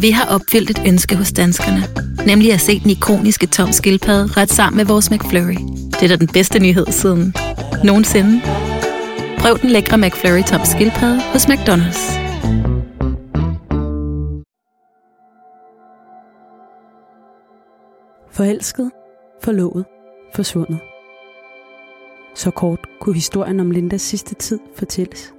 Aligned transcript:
Vi 0.00 0.10
har 0.10 0.34
opfyldt 0.34 0.70
et 0.70 0.82
ønske 0.86 1.16
hos 1.16 1.32
danskerne. 1.32 1.82
Nemlig 2.26 2.52
at 2.52 2.60
se 2.60 2.80
den 2.80 2.90
ikoniske 2.90 3.46
tom 3.46 3.72
skildpadde 3.72 4.40
ret 4.40 4.50
sammen 4.50 4.76
med 4.76 4.84
vores 4.84 5.10
McFlurry. 5.10 5.60
Det 5.90 6.02
er 6.02 6.08
da 6.08 6.16
den 6.16 6.28
bedste 6.28 6.58
nyhed 6.58 6.86
siden 6.86 7.34
nogensinde. 7.84 8.40
Prøv 9.38 9.58
den 9.58 9.70
lækre 9.70 9.98
McFlurry 9.98 10.42
tom 10.42 10.60
skildpadde 10.64 11.20
hos 11.32 11.46
McDonald's. 11.46 12.20
Forelsket, 18.30 18.90
forlovet, 19.42 19.84
forsvundet. 20.34 20.78
Så 22.34 22.50
kort 22.50 22.86
kunne 23.00 23.14
historien 23.14 23.60
om 23.60 23.70
Lindas 23.70 24.02
sidste 24.02 24.34
tid 24.34 24.58
fortælles. 24.76 25.34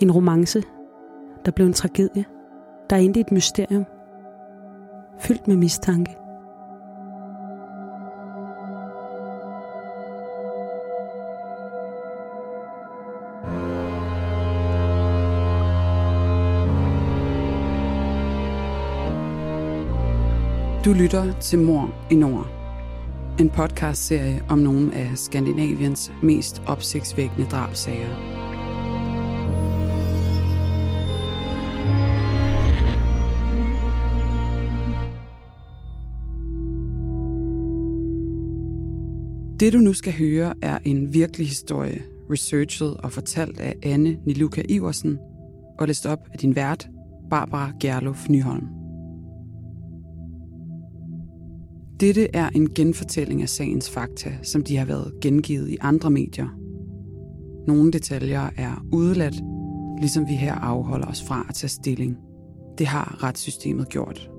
En 0.00 0.12
romance, 0.12 0.62
der 1.44 1.50
blev 1.50 1.66
en 1.66 1.72
tragedie, 1.72 2.24
der 2.90 2.96
endte 2.96 3.20
et 3.20 3.32
mysterium, 3.32 3.86
fyldt 5.20 5.48
med 5.48 5.56
mistanke. 5.56 6.16
Du 20.84 20.92
lytter 20.92 21.32
til 21.40 21.58
Mor 21.58 21.90
i 22.10 22.14
Nord. 22.14 22.46
En 23.40 23.50
podcastserie 23.50 24.42
om 24.48 24.58
nogle 24.58 24.94
af 24.94 25.10
Skandinaviens 25.14 26.12
mest 26.22 26.62
opsigtsvækkende 26.66 27.48
drabsager. 27.50 28.47
Det 39.60 39.72
du 39.72 39.78
nu 39.78 39.92
skal 39.92 40.12
høre 40.12 40.54
er 40.62 40.78
en 40.84 41.14
virkelig 41.14 41.46
historie, 41.46 42.02
researchet 42.30 42.96
og 42.96 43.12
fortalt 43.12 43.60
af 43.60 43.74
Anne 43.82 44.16
Niluka 44.26 44.62
Iversen 44.68 45.18
og 45.78 45.86
læst 45.86 46.06
op 46.06 46.18
af 46.32 46.38
din 46.38 46.56
vært, 46.56 46.88
Barbara 47.30 47.72
Gerlof 47.80 48.28
Nyholm. 48.28 48.66
Dette 52.00 52.36
er 52.36 52.48
en 52.48 52.70
genfortælling 52.74 53.42
af 53.42 53.48
sagens 53.48 53.90
fakta, 53.90 54.32
som 54.42 54.62
de 54.62 54.76
har 54.76 54.84
været 54.84 55.12
gengivet 55.20 55.68
i 55.68 55.76
andre 55.80 56.10
medier. 56.10 56.48
Nogle 57.66 57.92
detaljer 57.92 58.50
er 58.56 58.84
udeladt, 58.92 59.34
ligesom 60.00 60.28
vi 60.28 60.34
her 60.34 60.54
afholder 60.54 61.06
os 61.06 61.22
fra 61.22 61.46
at 61.48 61.54
tage 61.54 61.70
stilling. 61.70 62.16
Det 62.78 62.86
har 62.86 63.24
retssystemet 63.24 63.88
gjort. 63.88 64.30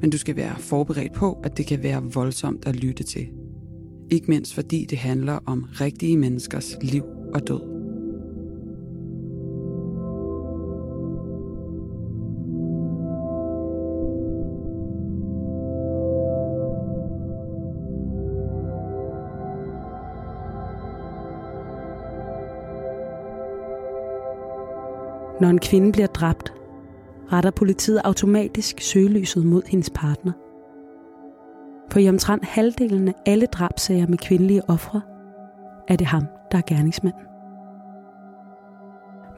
Men 0.00 0.10
du 0.10 0.18
skal 0.18 0.36
være 0.36 0.58
forberedt 0.58 1.12
på, 1.12 1.32
at 1.32 1.56
det 1.56 1.66
kan 1.66 1.82
være 1.82 2.02
voldsomt 2.02 2.66
at 2.66 2.76
lytte 2.76 3.04
til. 3.04 3.28
Ikke 4.10 4.26
mindst 4.28 4.54
fordi 4.54 4.84
det 4.84 4.98
handler 4.98 5.38
om 5.46 5.66
rigtige 5.80 6.16
menneskers 6.16 6.76
liv 6.82 7.04
og 7.34 7.48
død. 7.48 7.60
Når 25.40 25.48
en 25.48 25.58
kvinde 25.58 25.92
bliver 25.92 26.06
dræbt, 26.06 26.52
retter 27.32 27.50
politiet 27.50 28.00
automatisk 28.04 28.80
søgelyset 28.80 29.46
mod 29.46 29.62
hendes 29.66 29.90
partner. 29.90 30.49
For 31.92 31.98
i 31.98 32.08
omtrent 32.08 32.44
halvdelen 32.44 33.08
af 33.08 33.14
alle 33.26 33.46
drabsager 33.46 34.06
med 34.06 34.18
kvindelige 34.18 34.62
ofre, 34.68 35.00
er 35.88 35.96
det 35.96 36.06
ham, 36.06 36.26
der 36.52 36.58
er 36.58 36.62
gerningsmanden. 36.66 37.22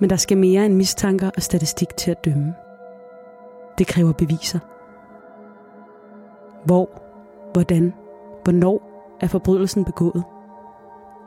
Men 0.00 0.10
der 0.10 0.16
skal 0.16 0.38
mere 0.38 0.66
end 0.66 0.74
mistanker 0.74 1.30
og 1.36 1.42
statistik 1.42 1.96
til 1.96 2.10
at 2.10 2.24
dømme. 2.24 2.54
Det 3.78 3.86
kræver 3.86 4.12
beviser. 4.12 4.58
Hvor, 6.64 6.90
hvordan, 7.52 7.94
hvornår 8.44 8.82
er 9.20 9.26
forbrydelsen 9.26 9.84
begået? 9.84 10.24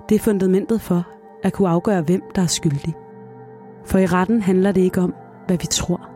Det 0.09 0.15
er 0.15 0.19
fundamentet 0.19 0.81
for 0.81 1.07
at 1.43 1.53
kunne 1.53 1.69
afgøre, 1.69 2.01
hvem 2.01 2.21
der 2.35 2.41
er 2.41 2.47
skyldig. 2.47 2.93
For 3.85 3.97
i 3.97 4.05
retten 4.05 4.41
handler 4.41 4.71
det 4.71 4.81
ikke 4.81 5.01
om, 5.01 5.13
hvad 5.47 5.57
vi 5.57 5.67
tror, 5.67 6.09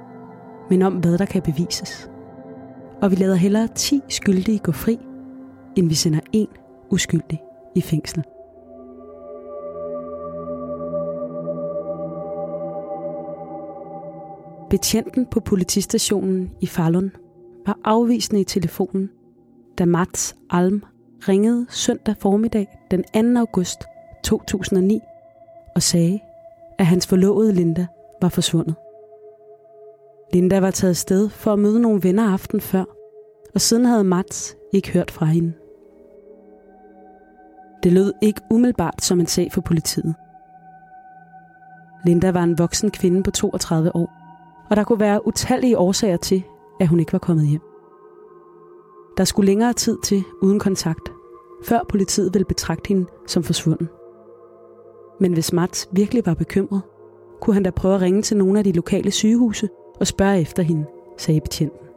men 0.70 0.81
om, 0.81 0.94
hvad 0.94 1.18
der 1.18 1.26
kan 1.26 1.41
bevises. 1.41 2.12
Og 3.02 3.12
vi 3.12 3.16
lader 3.16 3.36
hellere 3.36 3.68
10 3.68 4.02
skyldige 4.08 4.60
gå 4.60 4.72
fri, 4.72 5.00
end 5.76 5.90
vi 5.90 5.96
sender 5.96 6.20
en 6.34 6.48
uskyldig 6.90 7.42
i 7.76 7.82
fængsel. 7.82 8.24
Betjenten 14.70 15.26
på 15.26 15.40
politistationen 15.40 16.52
i 16.62 16.66
Falun 16.66 17.12
var 17.66 17.78
afvisende 17.84 18.42
i 18.42 18.44
telefonen, 18.44 19.09
da 19.78 19.86
Mats 19.86 20.36
Alm 20.50 20.84
ringede 21.28 21.66
søndag 21.70 22.16
formiddag 22.20 22.68
den 22.92 23.04
2. 23.36 23.40
august 23.40 23.84
2009 24.24 25.00
og 25.76 25.82
sagde, 25.82 26.20
at 26.80 26.86
hans 26.86 27.08
forlovede 27.08 27.54
Linda 27.54 27.88
var 28.22 28.30
forsvundet. 28.30 28.76
Linda 30.34 30.59
var 30.59 30.72
taget 30.72 30.97
sted 30.97 31.29
for 31.29 31.53
at 31.53 31.59
møde 31.59 31.81
nogle 31.81 32.03
venner 32.03 32.34
aften 32.34 32.62
før, 32.62 32.84
og 33.56 33.62
siden 33.62 33.85
havde 33.85 34.03
Mats 34.03 34.57
ikke 34.73 34.91
hørt 34.91 35.12
fra 35.12 35.25
hende. 35.25 35.53
Det 37.84 37.94
lød 37.94 38.13
ikke 38.22 38.41
umiddelbart 38.51 39.03
som 39.03 39.19
en 39.19 39.28
sag 39.28 39.51
for 39.53 39.62
politiet. 39.62 40.16
Linda 42.06 42.31
var 42.31 42.44
en 42.44 42.57
voksen 42.57 42.91
kvinde 42.91 43.23
på 43.23 43.31
32 43.31 43.95
år, 43.95 44.12
og 44.69 44.75
der 44.75 44.84
kunne 44.84 45.00
være 45.00 45.28
utallige 45.28 45.78
årsager 45.78 46.17
til, 46.17 46.44
at 46.79 46.88
hun 46.88 47.00
ikke 47.00 47.13
var 47.13 47.19
kommet 47.19 47.47
hjem. 47.47 47.61
Der 49.17 49.23
skulle 49.23 49.46
længere 49.46 49.73
tid 49.73 49.97
til 50.03 50.23
uden 50.41 50.59
kontakt, 50.59 51.11
før 51.63 51.79
politiet 51.90 52.34
ville 52.34 52.46
betragte 52.46 52.88
hende 52.88 53.06
som 53.28 53.44
forsvunden. 53.44 53.90
Men 55.19 55.34
hvis 55.34 55.53
Mats 55.53 55.90
virkelig 55.91 56.25
var 56.25 56.34
bekymret, 56.34 56.81
kunne 57.41 57.53
han 57.53 57.63
da 57.63 57.69
prøve 57.69 57.96
at 57.96 58.01
ringe 58.01 58.22
til 58.22 58.38
nogle 58.38 58.59
af 58.59 58.63
de 58.63 58.72
lokale 58.72 59.11
sygehuse 59.11 59.69
og 60.00 60.08
spørge 60.08 60.42
efter 60.42 60.64
hende, 60.64 60.86
sagde 61.18 61.42
betjenten. 61.42 61.88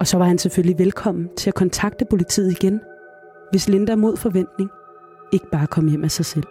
Og 0.00 0.06
så 0.06 0.18
var 0.18 0.24
han 0.24 0.38
selvfølgelig 0.38 0.78
velkommen 0.78 1.28
til 1.36 1.50
at 1.50 1.54
kontakte 1.54 2.04
politiet 2.10 2.50
igen, 2.50 2.80
hvis 3.50 3.68
Linda 3.68 3.96
mod 3.96 4.16
forventning 4.16 4.70
ikke 5.32 5.46
bare 5.52 5.66
kom 5.66 5.88
hjem 5.88 6.04
af 6.04 6.10
sig 6.10 6.24
selv. 6.24 6.44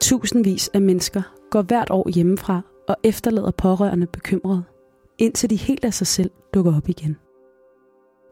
Tusindvis 0.00 0.68
af 0.74 0.82
mennesker 0.82 1.22
går 1.50 1.62
hvert 1.62 1.90
år 1.90 2.08
hjemmefra 2.08 2.60
og 2.88 2.96
efterlader 3.04 3.50
pårørende 3.50 4.06
bekymrede, 4.06 4.64
indtil 5.18 5.50
de 5.50 5.56
helt 5.56 5.84
af 5.84 5.94
sig 5.94 6.06
selv 6.06 6.30
dukker 6.54 6.76
op 6.76 6.88
igen. 6.88 7.16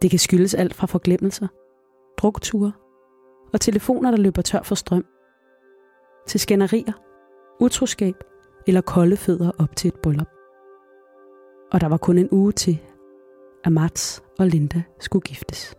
Det 0.02 0.10
kan 0.10 0.18
skyldes 0.18 0.54
alt 0.54 0.74
fra 0.74 0.86
forglemmelser, 0.86 1.46
drukture 2.16 2.72
og 3.52 3.60
telefoner, 3.60 4.10
der 4.10 4.18
løber 4.18 4.42
tør 4.42 4.62
for 4.62 4.74
strøm, 4.74 5.04
til 6.26 6.40
skænderier, 6.40 6.92
utroskab 7.60 8.14
eller 8.66 8.80
kolde 8.80 9.16
fødder 9.16 9.50
op 9.58 9.76
til 9.76 9.88
et 9.88 9.94
bryllup. 10.02 10.28
Og 11.72 11.80
der 11.80 11.86
var 11.86 11.96
kun 11.96 12.18
en 12.18 12.28
uge 12.30 12.52
til, 12.52 12.78
at 13.64 13.72
Mats 13.72 14.22
og 14.38 14.46
Linda 14.46 14.82
skulle 15.00 15.22
giftes. 15.22 15.76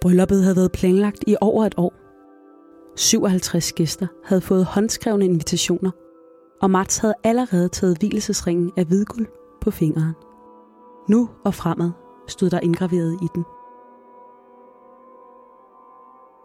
Brylluppet 0.00 0.42
havde 0.42 0.56
været 0.56 0.72
planlagt 0.72 1.24
i 1.26 1.36
over 1.40 1.66
et 1.66 1.74
år. 1.76 1.92
57 2.96 3.72
gæster 3.72 4.06
havde 4.24 4.40
fået 4.40 4.64
håndskrevne 4.64 5.24
invitationer, 5.24 5.90
og 6.62 6.70
Mats 6.70 6.98
havde 6.98 7.14
allerede 7.24 7.68
taget 7.68 7.98
hvilesesringen 7.98 8.72
af 8.76 8.84
hvidguld 8.84 9.26
på 9.60 9.70
fingeren. 9.70 10.14
Nu 11.08 11.30
og 11.44 11.54
fremad 11.54 11.90
stod 12.28 12.50
der 12.50 12.60
indgraveret 12.60 13.18
i 13.22 13.26
den. 13.34 13.44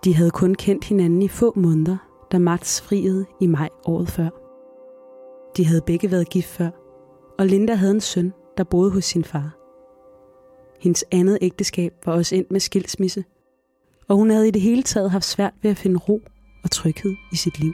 De 0.03 0.15
havde 0.15 0.31
kun 0.31 0.55
kendt 0.55 0.85
hinanden 0.85 1.21
i 1.21 1.27
få 1.27 1.53
måneder, 1.55 1.97
da 2.31 2.39
Mats 2.39 2.81
friede 2.81 3.25
i 3.39 3.47
maj 3.47 3.69
året 3.85 4.09
før. 4.09 4.29
De 5.57 5.65
havde 5.65 5.81
begge 5.85 6.11
været 6.11 6.29
gift 6.29 6.47
før, 6.47 6.69
og 7.39 7.45
Linda 7.45 7.73
havde 7.73 7.91
en 7.91 8.01
søn, 8.01 8.33
der 8.57 8.63
boede 8.63 8.91
hos 8.91 9.05
sin 9.05 9.23
far. 9.23 9.57
Hendes 10.79 11.05
andet 11.11 11.37
ægteskab 11.41 11.93
var 12.05 12.13
også 12.13 12.35
endt 12.35 12.51
med 12.51 12.59
skilsmisse, 12.59 13.23
og 14.07 14.15
hun 14.15 14.29
havde 14.29 14.47
i 14.47 14.51
det 14.51 14.61
hele 14.61 14.83
taget 14.83 15.11
haft 15.11 15.25
svært 15.25 15.53
ved 15.61 15.71
at 15.71 15.77
finde 15.77 15.99
ro 15.99 16.21
og 16.63 16.71
tryghed 16.71 17.15
i 17.31 17.35
sit 17.35 17.59
liv. 17.59 17.73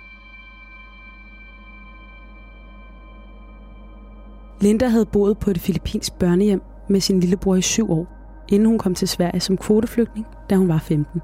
Linda 4.62 4.88
havde 4.88 5.06
boet 5.06 5.40
på 5.40 5.52
et 5.52 5.60
filippinsk 5.60 6.14
børnehjem 6.20 6.62
med 6.90 7.00
sin 7.00 7.20
lillebror 7.20 7.56
i 7.56 7.62
syv 7.62 7.92
år, 7.92 8.08
inden 8.50 8.68
hun 8.68 8.78
kom 8.78 8.96
til 8.96 9.08
Sverige 9.08 9.40
som 9.40 9.58
kvoteflygtning, 9.58 10.26
da 10.50 10.56
hun 10.56 10.68
var 10.68 10.80
15. 10.80 11.22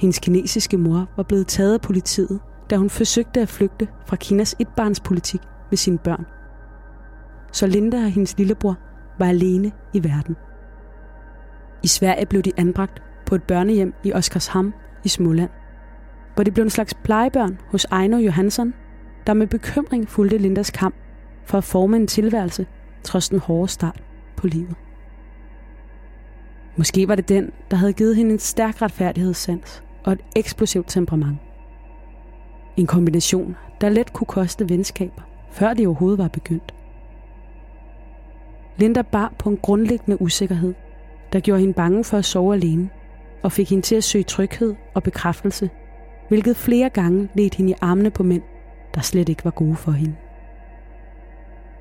Hendes 0.00 0.18
kinesiske 0.18 0.76
mor 0.76 1.06
var 1.16 1.22
blevet 1.22 1.46
taget 1.46 1.74
af 1.74 1.80
politiet, 1.80 2.40
da 2.70 2.76
hun 2.76 2.90
forsøgte 2.90 3.40
at 3.40 3.48
flygte 3.48 3.88
fra 4.06 4.16
Kinas 4.16 4.56
etbarnspolitik 4.58 5.40
med 5.70 5.76
sine 5.76 5.98
børn. 5.98 6.26
Så 7.52 7.66
Linda 7.66 7.96
og 7.96 8.10
hendes 8.10 8.38
lillebror 8.38 8.76
var 9.18 9.26
alene 9.26 9.72
i 9.92 10.04
verden. 10.04 10.36
I 11.82 11.86
Sverige 11.86 12.26
blev 12.26 12.42
de 12.42 12.52
anbragt 12.56 13.02
på 13.26 13.34
et 13.34 13.42
børnehjem 13.42 13.94
i 14.04 14.12
Oskarshamn 14.12 14.72
i 15.04 15.08
Småland, 15.08 15.50
hvor 16.34 16.44
de 16.44 16.50
blev 16.50 16.64
en 16.64 16.70
slags 16.70 16.94
plejebørn 16.94 17.58
hos 17.70 17.84
Ejno 17.84 18.16
Johansson, 18.16 18.74
der 19.26 19.34
med 19.34 19.46
bekymring 19.46 20.08
fulgte 20.08 20.38
Lindas 20.38 20.70
kamp 20.70 20.94
for 21.44 21.58
at 21.58 21.64
forme 21.64 21.96
en 21.96 22.06
tilværelse 22.06 22.66
trods 23.04 23.28
den 23.28 23.38
hårde 23.38 23.68
start 23.68 24.02
på 24.36 24.46
livet. 24.46 24.74
Måske 26.76 27.08
var 27.08 27.14
det 27.14 27.28
den, 27.28 27.50
der 27.70 27.76
havde 27.76 27.92
givet 27.92 28.16
hende 28.16 28.32
en 28.32 28.38
stærk 28.38 28.82
retfærdighedssans 28.82 29.82
og 30.04 30.12
et 30.12 30.20
eksplosivt 30.36 30.88
temperament. 30.88 31.38
En 32.76 32.86
kombination, 32.86 33.56
der 33.80 33.88
let 33.88 34.12
kunne 34.12 34.26
koste 34.26 34.68
venskaber, 34.68 35.22
før 35.50 35.74
de 35.74 35.86
overhovedet 35.86 36.18
var 36.18 36.28
begyndt. 36.28 36.74
Linda 38.76 39.02
bar 39.02 39.32
på 39.38 39.48
en 39.48 39.56
grundlæggende 39.56 40.22
usikkerhed, 40.22 40.74
der 41.32 41.40
gjorde 41.40 41.60
hende 41.60 41.74
bange 41.74 42.04
for 42.04 42.18
at 42.18 42.24
sove 42.24 42.54
alene, 42.54 42.90
og 43.42 43.52
fik 43.52 43.70
hende 43.70 43.82
til 43.82 43.96
at 43.96 44.04
søge 44.04 44.24
tryghed 44.24 44.74
og 44.94 45.02
bekræftelse, 45.02 45.70
hvilket 46.28 46.56
flere 46.56 46.90
gange 46.90 47.28
ledte 47.34 47.56
hende 47.56 47.72
i 47.72 47.74
armene 47.80 48.10
på 48.10 48.22
mænd, 48.22 48.42
der 48.94 49.00
slet 49.00 49.28
ikke 49.28 49.44
var 49.44 49.50
gode 49.50 49.76
for 49.76 49.92
hende. 49.92 50.16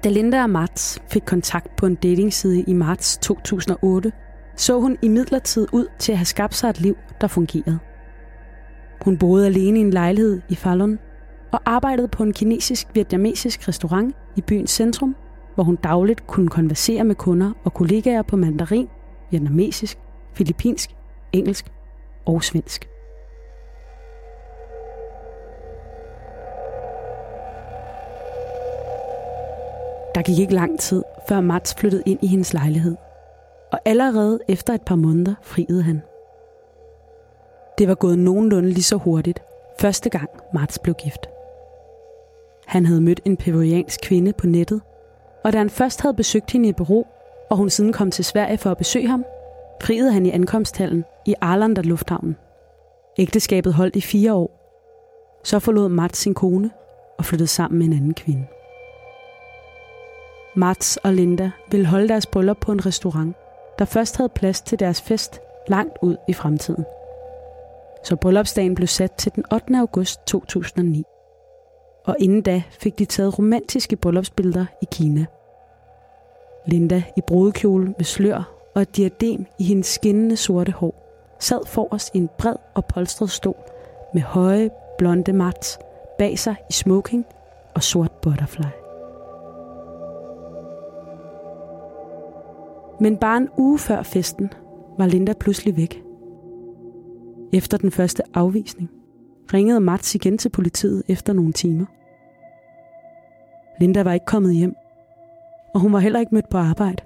Da 0.03 0.09
Linda 0.09 0.43
og 0.43 0.49
Mats 0.49 1.01
fik 1.07 1.23
kontakt 1.25 1.75
på 1.75 1.85
en 1.85 1.95
datingside 1.95 2.61
i 2.61 2.73
marts 2.73 3.17
2008, 3.17 4.11
så 4.55 4.79
hun 4.79 4.97
i 5.01 5.07
midlertid 5.07 5.67
ud 5.71 5.87
til 5.99 6.11
at 6.11 6.17
have 6.17 6.25
skabt 6.25 6.55
sig 6.55 6.69
et 6.69 6.81
liv, 6.81 6.97
der 7.21 7.27
fungerede. 7.27 7.79
Hun 9.05 9.17
boede 9.17 9.45
alene 9.45 9.79
i 9.79 9.81
en 9.81 9.89
lejlighed 9.89 10.41
i 10.49 10.55
Falun 10.55 10.99
og 11.51 11.59
arbejdede 11.65 12.07
på 12.07 12.23
en 12.23 12.33
kinesisk-vietnamesisk 12.33 13.67
restaurant 13.67 14.15
i 14.35 14.41
byens 14.41 14.71
centrum, 14.71 15.15
hvor 15.55 15.63
hun 15.63 15.75
dagligt 15.75 16.27
kunne 16.27 16.47
konversere 16.47 17.03
med 17.03 17.15
kunder 17.15 17.51
og 17.63 17.73
kollegaer 17.73 18.21
på 18.21 18.35
mandarin, 18.35 18.87
vietnamesisk, 19.31 19.97
filippinsk, 20.33 20.89
engelsk 21.33 21.71
og 22.25 22.43
svensk. 22.43 22.89
Der 30.15 30.21
gik 30.21 30.39
ikke 30.39 30.53
lang 30.53 30.79
tid, 30.79 31.03
før 31.29 31.41
Mats 31.41 31.75
flyttede 31.75 32.03
ind 32.05 32.19
i 32.21 32.27
hendes 32.27 32.53
lejlighed. 32.53 32.95
Og 33.71 33.79
allerede 33.85 34.39
efter 34.47 34.73
et 34.73 34.81
par 34.81 34.95
måneder 34.95 35.35
friede 35.41 35.83
han. 35.83 36.01
Det 37.79 37.87
var 37.87 37.95
gået 37.95 38.19
nogenlunde 38.19 38.69
lige 38.69 38.83
så 38.83 38.95
hurtigt, 38.95 39.41
første 39.79 40.09
gang 40.09 40.29
Mats 40.53 40.79
blev 40.79 40.95
gift. 40.95 41.29
Han 42.65 42.85
havde 42.85 43.01
mødt 43.01 43.21
en 43.25 43.37
peruviansk 43.37 43.99
kvinde 44.03 44.33
på 44.33 44.47
nettet, 44.47 44.81
og 45.43 45.53
da 45.53 45.57
han 45.57 45.69
først 45.69 46.01
havde 46.01 46.13
besøgt 46.13 46.51
hende 46.51 46.69
i 46.69 46.73
Peru, 46.73 47.03
og 47.49 47.57
hun 47.57 47.69
siden 47.69 47.93
kom 47.93 48.11
til 48.11 48.25
Sverige 48.25 48.57
for 48.57 48.71
at 48.71 48.77
besøge 48.77 49.07
ham, 49.07 49.25
friede 49.81 50.11
han 50.11 50.25
i 50.25 50.31
ankomsthallen 50.31 51.05
i 51.25 51.35
Arlanda 51.41 51.81
Lufthavnen. 51.81 52.37
Ægteskabet 53.17 53.73
holdt 53.73 53.95
i 53.95 54.01
fire 54.01 54.33
år. 54.33 54.51
Så 55.43 55.59
forlod 55.59 55.89
Mats 55.89 56.19
sin 56.19 56.33
kone 56.33 56.71
og 57.17 57.25
flyttede 57.25 57.47
sammen 57.47 57.79
med 57.79 57.87
en 57.87 57.93
anden 57.93 58.13
kvinde. 58.13 58.45
Mats 60.55 60.97
og 60.97 61.13
Linda 61.13 61.51
ville 61.71 61.85
holde 61.85 62.07
deres 62.07 62.25
bryllup 62.25 62.57
på 62.61 62.71
en 62.71 62.85
restaurant, 62.85 63.35
der 63.79 63.85
først 63.85 64.17
havde 64.17 64.29
plads 64.29 64.61
til 64.61 64.79
deres 64.79 65.01
fest 65.01 65.41
langt 65.67 65.97
ud 66.01 66.15
i 66.27 66.33
fremtiden. 66.33 66.85
Så 68.03 68.15
bryllupsdagen 68.15 68.75
blev 68.75 68.87
sat 68.87 69.11
til 69.11 69.31
den 69.35 69.43
8. 69.53 69.77
august 69.79 70.25
2009. 70.27 71.03
Og 72.05 72.15
inden 72.19 72.41
da 72.41 72.63
fik 72.69 72.99
de 72.99 73.05
taget 73.05 73.37
romantiske 73.39 73.95
bryllupsbilleder 73.95 74.65
i 74.81 74.85
Kina. 74.91 75.25
Linda 76.65 77.03
i 77.17 77.21
brudekjole 77.27 77.93
med 77.97 78.05
slør 78.05 78.53
og 78.75 78.81
et 78.81 78.97
diadem 78.97 79.45
i 79.59 79.63
hendes 79.63 79.87
skinnende 79.87 80.37
sorte 80.37 80.71
hår 80.71 81.09
sad 81.39 81.65
forrest 81.65 82.15
i 82.15 82.17
en 82.17 82.29
bred 82.37 82.55
og 82.75 82.85
polstret 82.85 83.31
stol 83.31 83.55
med 84.13 84.21
høje, 84.21 84.69
blonde 84.97 85.33
mats 85.33 85.79
bag 86.17 86.39
sig 86.39 86.55
i 86.69 86.73
smoking 86.73 87.25
og 87.75 87.83
sort 87.83 88.11
butterfly. 88.11 88.65
Men 92.99 93.17
bare 93.17 93.37
en 93.37 93.49
uge 93.57 93.79
før 93.79 94.03
festen 94.03 94.53
var 94.97 95.05
Linda 95.05 95.33
pludselig 95.33 95.77
væk. 95.77 96.08
Efter 97.53 97.77
den 97.77 97.91
første 97.91 98.23
afvisning 98.33 98.89
ringede 99.53 99.79
Mats 99.79 100.15
igen 100.15 100.37
til 100.37 100.49
politiet 100.49 101.03
efter 101.07 101.33
nogle 101.33 101.53
timer. 101.53 101.85
Linda 103.79 104.03
var 104.03 104.13
ikke 104.13 104.25
kommet 104.25 104.55
hjem, 104.55 104.75
og 105.73 105.79
hun 105.79 105.93
var 105.93 105.99
heller 105.99 106.19
ikke 106.19 106.35
mødt 106.35 106.49
på 106.49 106.57
arbejde. 106.57 107.03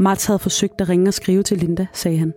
Mats 0.00 0.26
havde 0.26 0.38
forsøgt 0.38 0.80
at 0.80 0.88
ringe 0.88 1.08
og 1.08 1.14
skrive 1.14 1.42
til 1.42 1.58
Linda, 1.58 1.86
sagde 1.92 2.18
han. 2.18 2.34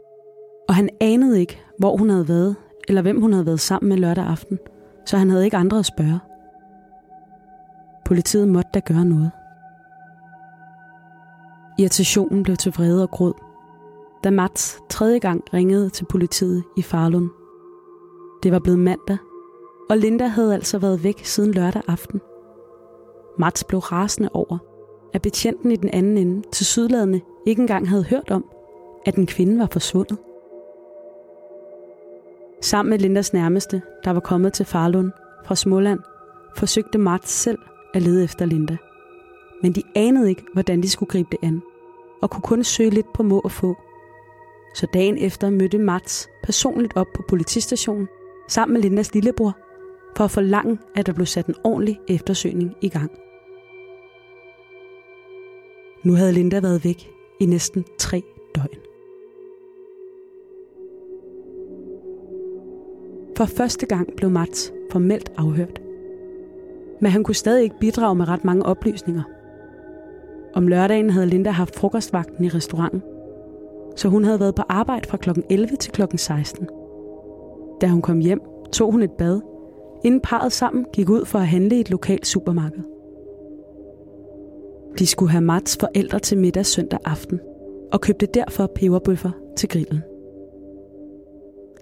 Og 0.67 0.75
han 0.75 0.89
anede 1.01 1.39
ikke, 1.39 1.59
hvor 1.77 1.97
hun 1.97 2.09
havde 2.09 2.27
været, 2.27 2.55
eller 2.87 3.01
hvem 3.01 3.21
hun 3.21 3.33
havde 3.33 3.45
været 3.45 3.59
sammen 3.59 3.89
med 3.89 3.97
lørdag 3.97 4.25
aften, 4.25 4.59
så 5.05 5.17
han 5.17 5.29
havde 5.29 5.45
ikke 5.45 5.57
andre 5.57 5.79
at 5.79 5.85
spørge. 5.85 6.19
Politiet 8.05 8.47
måtte 8.47 8.69
da 8.73 8.79
gøre 8.79 9.05
noget. 9.05 9.31
Irritationen 11.79 12.43
blev 12.43 12.57
til 12.57 12.71
vrede 12.71 13.03
og 13.03 13.11
gråd, 13.11 13.33
da 14.23 14.29
Mats 14.29 14.79
tredje 14.89 15.19
gang 15.19 15.43
ringede 15.53 15.89
til 15.89 16.05
politiet 16.05 16.63
i 16.77 16.81
Farlund. 16.81 17.29
Det 18.43 18.51
var 18.51 18.59
blevet 18.59 18.79
mandag, 18.79 19.17
og 19.89 19.97
Linda 19.97 20.25
havde 20.27 20.53
altså 20.53 20.77
været 20.77 21.03
væk 21.03 21.25
siden 21.25 21.51
lørdag 21.51 21.81
aften. 21.87 22.21
Mats 23.39 23.63
blev 23.63 23.79
rasende 23.79 24.29
over, 24.33 24.57
at 25.13 25.21
betjenten 25.21 25.71
i 25.71 25.75
den 25.75 25.89
anden 25.89 26.17
ende 26.17 26.47
til 26.51 26.65
sydladende 26.65 27.21
ikke 27.45 27.61
engang 27.61 27.89
havde 27.89 28.03
hørt 28.03 28.31
om, 28.31 28.45
at 29.05 29.15
en 29.15 29.25
kvinde 29.25 29.59
var 29.59 29.67
forsvundet. 29.71 30.17
Sammen 32.61 32.89
med 32.89 32.99
Lindas 32.99 33.33
nærmeste, 33.33 33.81
der 34.03 34.11
var 34.11 34.19
kommet 34.19 34.53
til 34.53 34.65
Farlund 34.65 35.11
fra 35.45 35.55
Småland, 35.55 35.99
forsøgte 36.57 36.97
Mats 36.97 37.31
selv 37.31 37.59
at 37.93 38.01
lede 38.01 38.23
efter 38.23 38.45
Linda. 38.45 38.77
Men 39.63 39.71
de 39.71 39.83
anede 39.95 40.29
ikke, 40.29 40.43
hvordan 40.53 40.83
de 40.83 40.89
skulle 40.89 41.09
gribe 41.09 41.29
det 41.31 41.39
an 41.43 41.61
og 42.21 42.29
kunne 42.29 42.41
kun 42.41 42.63
søge 42.63 42.89
lidt 42.89 43.13
på 43.13 43.23
må 43.23 43.39
og 43.39 43.51
få. 43.51 43.75
Så 44.73 44.87
dagen 44.93 45.17
efter 45.17 45.49
mødte 45.49 45.77
Mats 45.77 46.29
personligt 46.43 46.93
op 46.95 47.07
på 47.15 47.23
politistationen 47.27 48.07
sammen 48.49 48.73
med 48.73 48.81
Lindas 48.81 49.13
lillebror 49.13 49.57
for 50.17 50.23
at 50.23 50.31
forlange, 50.31 50.77
at 50.95 51.05
der 51.05 51.13
blev 51.13 51.25
sat 51.25 51.45
en 51.45 51.55
ordentlig 51.63 51.99
eftersøgning 52.07 52.73
i 52.81 52.89
gang. 52.89 53.11
Nu 56.03 56.13
havde 56.13 56.33
Linda 56.33 56.59
været 56.59 56.85
væk 56.85 57.09
i 57.39 57.45
næsten 57.45 57.85
tre 57.97 58.23
døgn. 58.55 58.79
For 63.37 63.45
første 63.45 63.85
gang 63.85 64.15
blev 64.17 64.29
Mats 64.29 64.73
formelt 64.91 65.31
afhørt. 65.37 65.81
Men 67.01 67.11
han 67.11 67.23
kunne 67.23 67.35
stadig 67.35 67.63
ikke 67.63 67.79
bidrage 67.79 68.15
med 68.15 68.27
ret 68.27 68.43
mange 68.43 68.65
oplysninger– 68.65 69.23
om 70.53 70.67
lørdagen 70.67 71.09
havde 71.09 71.27
Linda 71.27 71.49
haft 71.49 71.75
frokostvagten 71.75 72.45
i 72.45 72.49
restauranten, 72.49 73.01
så 73.95 74.09
hun 74.09 74.23
havde 74.23 74.39
været 74.39 74.55
på 74.55 74.63
arbejde 74.69 75.09
fra 75.09 75.17
kl. 75.17 75.29
11 75.49 75.75
til 75.75 75.91
kl. 75.91 76.01
16. 76.15 76.67
Da 77.81 77.87
hun 77.87 78.01
kom 78.01 78.19
hjem, 78.19 78.41
tog 78.71 78.91
hun 78.91 79.01
et 79.01 79.11
bad, 79.11 79.41
inden 80.03 80.21
parret 80.21 80.51
sammen 80.51 80.85
gik 80.93 81.09
ud 81.09 81.25
for 81.25 81.39
at 81.39 81.47
handle 81.47 81.77
i 81.77 81.79
et 81.79 81.89
lokalt 81.89 82.27
supermarked. 82.27 82.83
De 84.99 85.07
skulle 85.07 85.31
have 85.31 85.41
Mats 85.41 85.77
forældre 85.79 86.19
til 86.19 86.37
middag 86.37 86.65
søndag 86.65 86.99
aften, 87.05 87.39
og 87.91 88.01
købte 88.01 88.25
derfor 88.25 88.71
peberbøffer 88.75 89.31
til 89.57 89.69
grillen. 89.69 90.01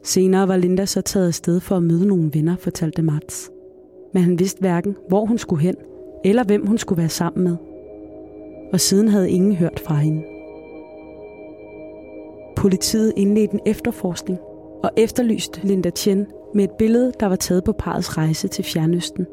Senere 0.04 0.48
var 0.48 0.58
Linda 0.58 0.86
så 0.86 1.02
taget 1.02 1.28
afsted 1.28 1.60
for 1.60 1.76
at 1.76 1.84
møde 1.84 2.08
nogle 2.08 2.32
venner, 2.34 2.56
fortalte 2.56 3.02
Mats. 3.02 3.52
Men 4.14 4.24
han 4.24 4.40
vidste 4.40 4.60
hverken, 4.60 4.96
hvor 5.08 5.26
hun 5.26 5.38
skulle 5.38 5.62
hen, 5.62 5.76
eller 6.26 6.44
hvem 6.44 6.66
hun 6.68 6.78
skulle 6.78 6.98
være 6.98 7.10
sammen 7.10 7.44
med– 7.44 7.56
og 8.74 8.80
siden 8.80 9.08
havde 9.08 9.32
ingen 9.32 9.56
hørt 9.56 9.80
fra 9.80 9.96
hende. 9.96 10.24
Politiet 12.60 13.14
indledte 13.16 13.54
en 13.54 13.60
efterforskning 13.66 14.40
og 14.84 14.92
efterlyste 14.98 15.60
Linda 15.64 15.90
Chen 15.90 16.28
med 16.54 16.64
et 16.64 16.72
billede, 16.72 17.12
der 17.20 17.26
var 17.26 17.36
taget 17.36 17.64
på 17.64 17.72
parets 17.72 18.18
rejse 18.18 18.48
til 18.48 18.64
Fjernøsten, 18.64 19.26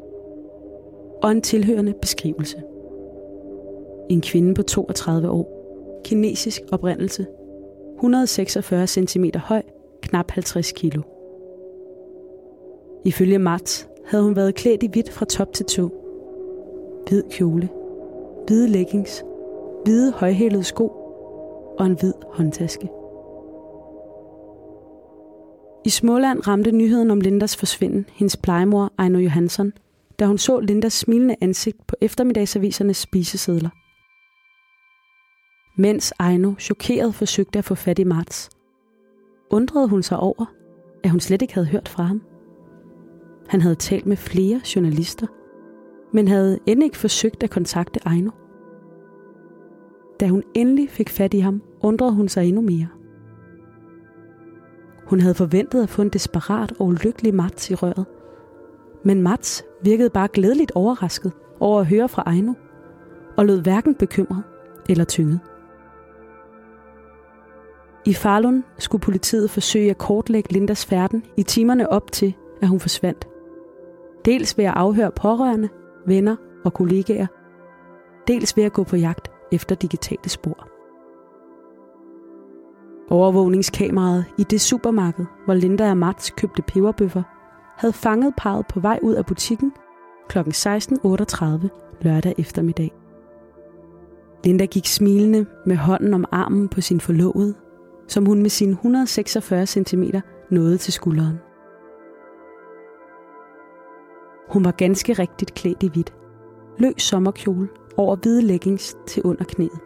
og 1.23 1.31
en 1.31 1.41
tilhørende 1.41 1.93
beskrivelse. 2.01 2.57
En 4.09 4.21
kvinde 4.21 4.53
på 4.53 4.63
32 4.63 5.29
år, 5.29 5.47
kinesisk 6.03 6.61
oprindelse, 6.71 7.25
146 7.95 8.87
cm 8.87 9.25
høj, 9.35 9.61
knap 10.01 10.31
50 10.31 10.71
kilo. 10.71 11.01
Ifølge 13.05 13.39
Mats 13.39 13.87
havde 14.05 14.23
hun 14.23 14.35
været 14.35 14.55
klædt 14.55 14.83
i 14.83 14.87
hvidt 14.87 15.11
fra 15.11 15.25
top 15.25 15.53
til 15.53 15.65
tå. 15.65 15.89
Hvid 17.07 17.23
kjole, 17.29 17.69
hvide 18.47 18.67
leggings, 18.67 19.23
hvide 19.83 20.11
højhælede 20.11 20.63
sko 20.63 20.87
og 21.79 21.85
en 21.85 21.97
hvid 21.99 22.13
håndtaske. 22.33 22.89
I 25.87 25.89
Småland 25.89 26.47
ramte 26.47 26.71
nyheden 26.71 27.11
om 27.11 27.21
Lindas 27.21 27.55
forsvinden 27.55 28.05
hendes 28.13 28.37
plejemor 28.37 28.93
Ejno 28.99 29.19
Johansson, 29.19 29.73
da 30.19 30.25
hun 30.25 30.37
så 30.37 30.59
Lindas 30.59 30.93
smilende 30.93 31.35
ansigt 31.41 31.87
på 31.87 31.95
eftermiddagsavisernes 32.01 32.97
spisesedler. 32.97 33.69
Mens 35.81 36.13
Ejno 36.19 36.53
chokeret 36.59 37.15
forsøgte 37.15 37.59
at 37.59 37.65
få 37.65 37.75
fat 37.75 37.99
i 37.99 38.03
Marts, 38.03 38.49
undrede 39.49 39.87
hun 39.87 40.03
sig 40.03 40.19
over, 40.19 40.45
at 41.03 41.11
hun 41.11 41.19
slet 41.19 41.41
ikke 41.41 41.53
havde 41.53 41.67
hørt 41.67 41.89
fra 41.89 42.03
ham. 42.03 42.21
Han 43.47 43.61
havde 43.61 43.75
talt 43.75 44.05
med 44.05 44.17
flere 44.17 44.61
journalister, 44.75 45.27
men 46.13 46.27
havde 46.27 46.59
end 46.65 46.83
ikke 46.83 46.97
forsøgt 46.97 47.43
at 47.43 47.49
kontakte 47.49 47.99
Ejno. 48.05 48.31
Da 50.19 50.27
hun 50.27 50.43
endelig 50.53 50.89
fik 50.89 51.09
fat 51.09 51.33
i 51.33 51.39
ham, 51.39 51.61
undrede 51.81 52.13
hun 52.13 52.29
sig 52.29 52.45
endnu 52.45 52.61
mere. 52.61 52.96
Hun 55.09 55.19
havde 55.19 55.35
forventet 55.35 55.83
at 55.83 55.89
få 55.89 56.01
en 56.01 56.09
desperat 56.09 56.73
og 56.79 56.85
ulykkelig 56.85 57.35
Mats 57.35 57.71
i 57.71 57.75
røret. 57.75 58.05
Men 59.03 59.21
Mats 59.21 59.63
virkede 59.83 60.09
bare 60.09 60.27
glædeligt 60.27 60.71
overrasket 60.75 61.31
over 61.59 61.79
at 61.79 61.87
høre 61.87 62.09
fra 62.09 62.23
Ejno, 62.25 62.53
og 63.37 63.45
lød 63.45 63.61
hverken 63.61 63.95
bekymret 63.95 64.43
eller 64.89 65.03
tynget. 65.03 65.39
I 68.05 68.13
Falun 68.13 68.63
skulle 68.77 69.01
politiet 69.01 69.51
forsøge 69.51 69.89
at 69.89 69.97
kortlægge 69.97 70.53
Lindas 70.53 70.85
færden 70.85 71.23
i 71.37 71.43
timerne 71.43 71.89
op 71.89 72.11
til, 72.11 72.33
at 72.61 72.67
hun 72.67 72.79
forsvandt. 72.79 73.27
Dels 74.25 74.57
ved 74.57 74.65
at 74.65 74.73
afhøre 74.75 75.11
pårørende, 75.11 75.69
venner 76.05 76.35
og 76.65 76.73
kollegaer, 76.73 77.27
dels 78.27 78.57
ved 78.57 78.63
at 78.63 78.73
gå 78.73 78.83
på 78.83 78.95
jagt 78.95 79.31
efter 79.51 79.75
digitale 79.75 80.29
spor. 80.29 80.76
Overvågningskameraet 83.09 84.25
i 84.37 84.43
det 84.43 84.61
supermarked, 84.61 85.25
hvor 85.45 85.53
Linda 85.53 85.89
og 85.89 85.97
Mats 85.97 86.29
købte 86.29 86.61
peberbøffer, 86.61 87.23
havde 87.77 87.93
fanget 87.93 88.33
parret 88.37 88.67
på 88.67 88.79
vej 88.79 88.99
ud 89.01 89.13
af 89.13 89.25
butikken 89.25 89.73
kl. 90.29 90.39
16.38 90.39 91.67
lørdag 92.01 92.35
eftermiddag. 92.37 92.91
Linda 94.43 94.65
gik 94.65 94.85
smilende 94.85 95.45
med 95.65 95.75
hånden 95.75 96.13
om 96.13 96.25
armen 96.31 96.69
på 96.69 96.81
sin 96.81 96.99
forlovede, 96.99 97.53
som 98.07 98.25
hun 98.25 98.41
med 98.41 98.49
sine 98.49 98.71
146 98.71 99.65
cm 99.65 100.03
nåede 100.51 100.77
til 100.77 100.93
skulderen. 100.93 101.37
Hun 104.49 104.65
var 104.65 104.71
ganske 104.71 105.13
rigtigt 105.13 105.53
klædt 105.53 105.83
i 105.83 105.89
hvidt. 105.93 106.13
Løs 106.77 107.01
sommerkjole 107.01 107.67
over 107.97 108.15
hvide 108.15 108.41
leggings 108.41 108.97
til 109.07 109.23
under 109.23 109.43
knæet. 109.43 109.79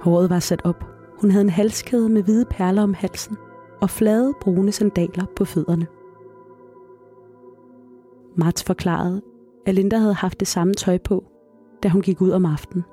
Håret 0.00 0.30
var 0.30 0.38
sat 0.38 0.60
op. 0.64 0.91
Hun 1.22 1.30
havde 1.30 1.44
en 1.44 1.50
halskæde 1.50 2.08
med 2.08 2.22
hvide 2.22 2.44
perler 2.44 2.82
om 2.82 2.94
halsen 2.94 3.36
og 3.80 3.90
flade 3.90 4.34
brune 4.40 4.72
sandaler 4.72 5.24
på 5.36 5.44
fødderne. 5.44 5.86
Mats 8.36 8.64
forklarede, 8.64 9.22
at 9.66 9.74
Linda 9.74 9.96
havde 9.96 10.14
haft 10.14 10.40
det 10.40 10.48
samme 10.48 10.74
tøj 10.74 10.98
på, 10.98 11.24
da 11.82 11.88
hun 11.88 12.02
gik 12.02 12.20
ud 12.20 12.30
om 12.30 12.46
aftenen. 12.46 12.84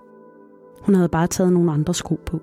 Hun 0.81 0.95
havde 0.95 1.09
bare 1.09 1.27
taget 1.27 1.53
nogle 1.53 1.71
andre 1.71 1.93
sko 1.93 2.19
på. 2.25 2.39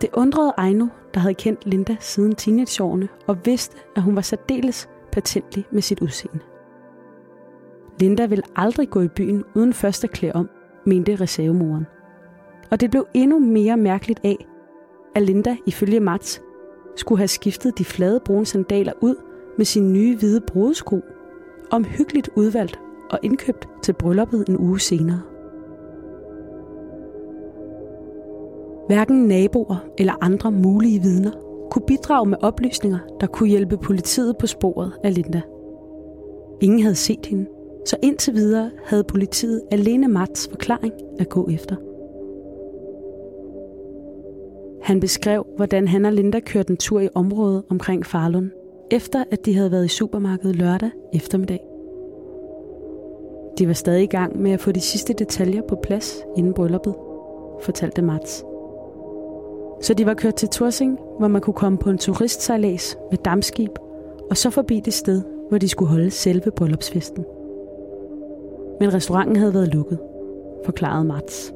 Det 0.00 0.10
undrede 0.12 0.54
Ejno, 0.58 0.86
der 1.14 1.20
havde 1.20 1.34
kendt 1.34 1.66
Linda 1.66 1.96
siden 2.00 2.34
teenageårene 2.34 3.08
og 3.26 3.36
vidste, 3.44 3.76
at 3.96 4.02
hun 4.02 4.16
var 4.16 4.22
særdeles 4.22 4.88
patentlig 5.12 5.66
med 5.72 5.82
sit 5.82 6.00
udseende. 6.00 6.40
Linda 8.00 8.26
ville 8.26 8.44
aldrig 8.56 8.90
gå 8.90 9.00
i 9.00 9.08
byen 9.08 9.44
uden 9.54 9.72
først 9.72 10.04
at 10.04 10.10
klæde 10.10 10.32
om, 10.34 10.48
mente 10.86 11.16
reservemoren. 11.16 11.86
Og 12.70 12.80
det 12.80 12.90
blev 12.90 13.06
endnu 13.14 13.38
mere 13.38 13.76
mærkeligt 13.76 14.20
af, 14.24 14.46
at 15.14 15.22
Linda 15.22 15.56
ifølge 15.66 16.00
Mats 16.00 16.42
skulle 16.96 17.18
have 17.18 17.28
skiftet 17.28 17.78
de 17.78 17.84
flade 17.84 18.20
brune 18.24 18.46
sandaler 18.46 18.92
ud 19.00 19.14
med 19.56 19.64
sin 19.64 19.92
nye 19.92 20.16
hvide 20.16 20.40
brudesko, 20.40 21.00
omhyggeligt 21.70 22.30
udvalgt 22.36 22.80
og 23.10 23.18
indkøbt 23.22 23.68
til 23.82 23.92
brylluppet 23.92 24.48
en 24.48 24.58
uge 24.58 24.80
senere. 24.80 25.20
Hverken 28.86 29.26
naboer 29.26 29.76
eller 29.98 30.12
andre 30.20 30.52
mulige 30.52 31.02
vidner 31.02 31.30
kunne 31.70 31.86
bidrage 31.86 32.28
med 32.28 32.38
oplysninger, 32.42 32.98
der 33.20 33.26
kunne 33.26 33.48
hjælpe 33.48 33.76
politiet 33.78 34.36
på 34.38 34.46
sporet 34.46 34.92
af 35.04 35.14
Linda. 35.14 35.40
Ingen 36.60 36.80
havde 36.80 36.94
set 36.94 37.26
hende, 37.26 37.46
så 37.86 37.96
indtil 38.02 38.34
videre 38.34 38.70
havde 38.84 39.04
politiet 39.04 39.62
alene 39.72 40.08
Mats 40.08 40.48
forklaring 40.48 40.92
at 41.18 41.28
gå 41.28 41.48
efter. 41.50 41.76
Han 44.82 45.00
beskrev, 45.00 45.46
hvordan 45.56 45.88
han 45.88 46.04
og 46.04 46.12
Linda 46.12 46.40
kørte 46.40 46.70
en 46.70 46.76
tur 46.76 47.00
i 47.00 47.08
området 47.14 47.62
omkring 47.70 48.06
Farlund, 48.06 48.50
efter 48.90 49.24
at 49.30 49.46
de 49.46 49.54
havde 49.54 49.70
været 49.70 49.84
i 49.84 49.88
supermarkedet 49.88 50.56
lørdag 50.56 50.90
eftermiddag. 51.12 51.60
De 53.58 53.66
var 53.66 53.72
stadig 53.72 54.02
i 54.02 54.06
gang 54.06 54.42
med 54.42 54.50
at 54.50 54.60
få 54.60 54.72
de 54.72 54.80
sidste 54.80 55.12
detaljer 55.12 55.62
på 55.68 55.76
plads 55.82 56.22
inden 56.36 56.54
brylluppet, 56.54 56.94
fortalte 57.60 58.02
Mats. 58.02 58.44
Så 59.82 59.94
de 59.94 60.06
var 60.06 60.14
kørt 60.14 60.34
til 60.34 60.48
Torsing, 60.48 60.98
hvor 61.18 61.28
man 61.28 61.40
kunne 61.40 61.54
komme 61.54 61.78
på 61.78 61.90
en 61.90 61.98
turistsejlads 61.98 62.96
med 63.10 63.18
dammskib, 63.18 63.78
og 64.30 64.36
så 64.36 64.50
forbi 64.50 64.80
det 64.80 64.92
sted, 64.92 65.22
hvor 65.48 65.58
de 65.58 65.68
skulle 65.68 65.90
holde 65.90 66.10
selve 66.10 66.50
bryllupsfesten. 66.50 67.24
Men 68.80 68.94
restauranten 68.94 69.36
havde 69.36 69.54
været 69.54 69.74
lukket, 69.74 69.98
forklarede 70.64 71.04
Mats. 71.04 71.52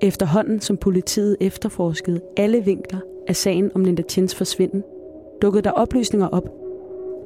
Efterhånden 0.00 0.60
som 0.60 0.76
politiet 0.76 1.36
efterforskede 1.40 2.20
alle 2.36 2.64
vinkler 2.64 2.98
af 3.28 3.36
sagen 3.36 3.70
om 3.74 3.84
Linda 3.84 4.02
Chins 4.02 4.34
forsvinden, 4.34 4.84
dukkede 5.42 5.62
der 5.62 5.70
oplysninger 5.70 6.26
op, 6.26 6.48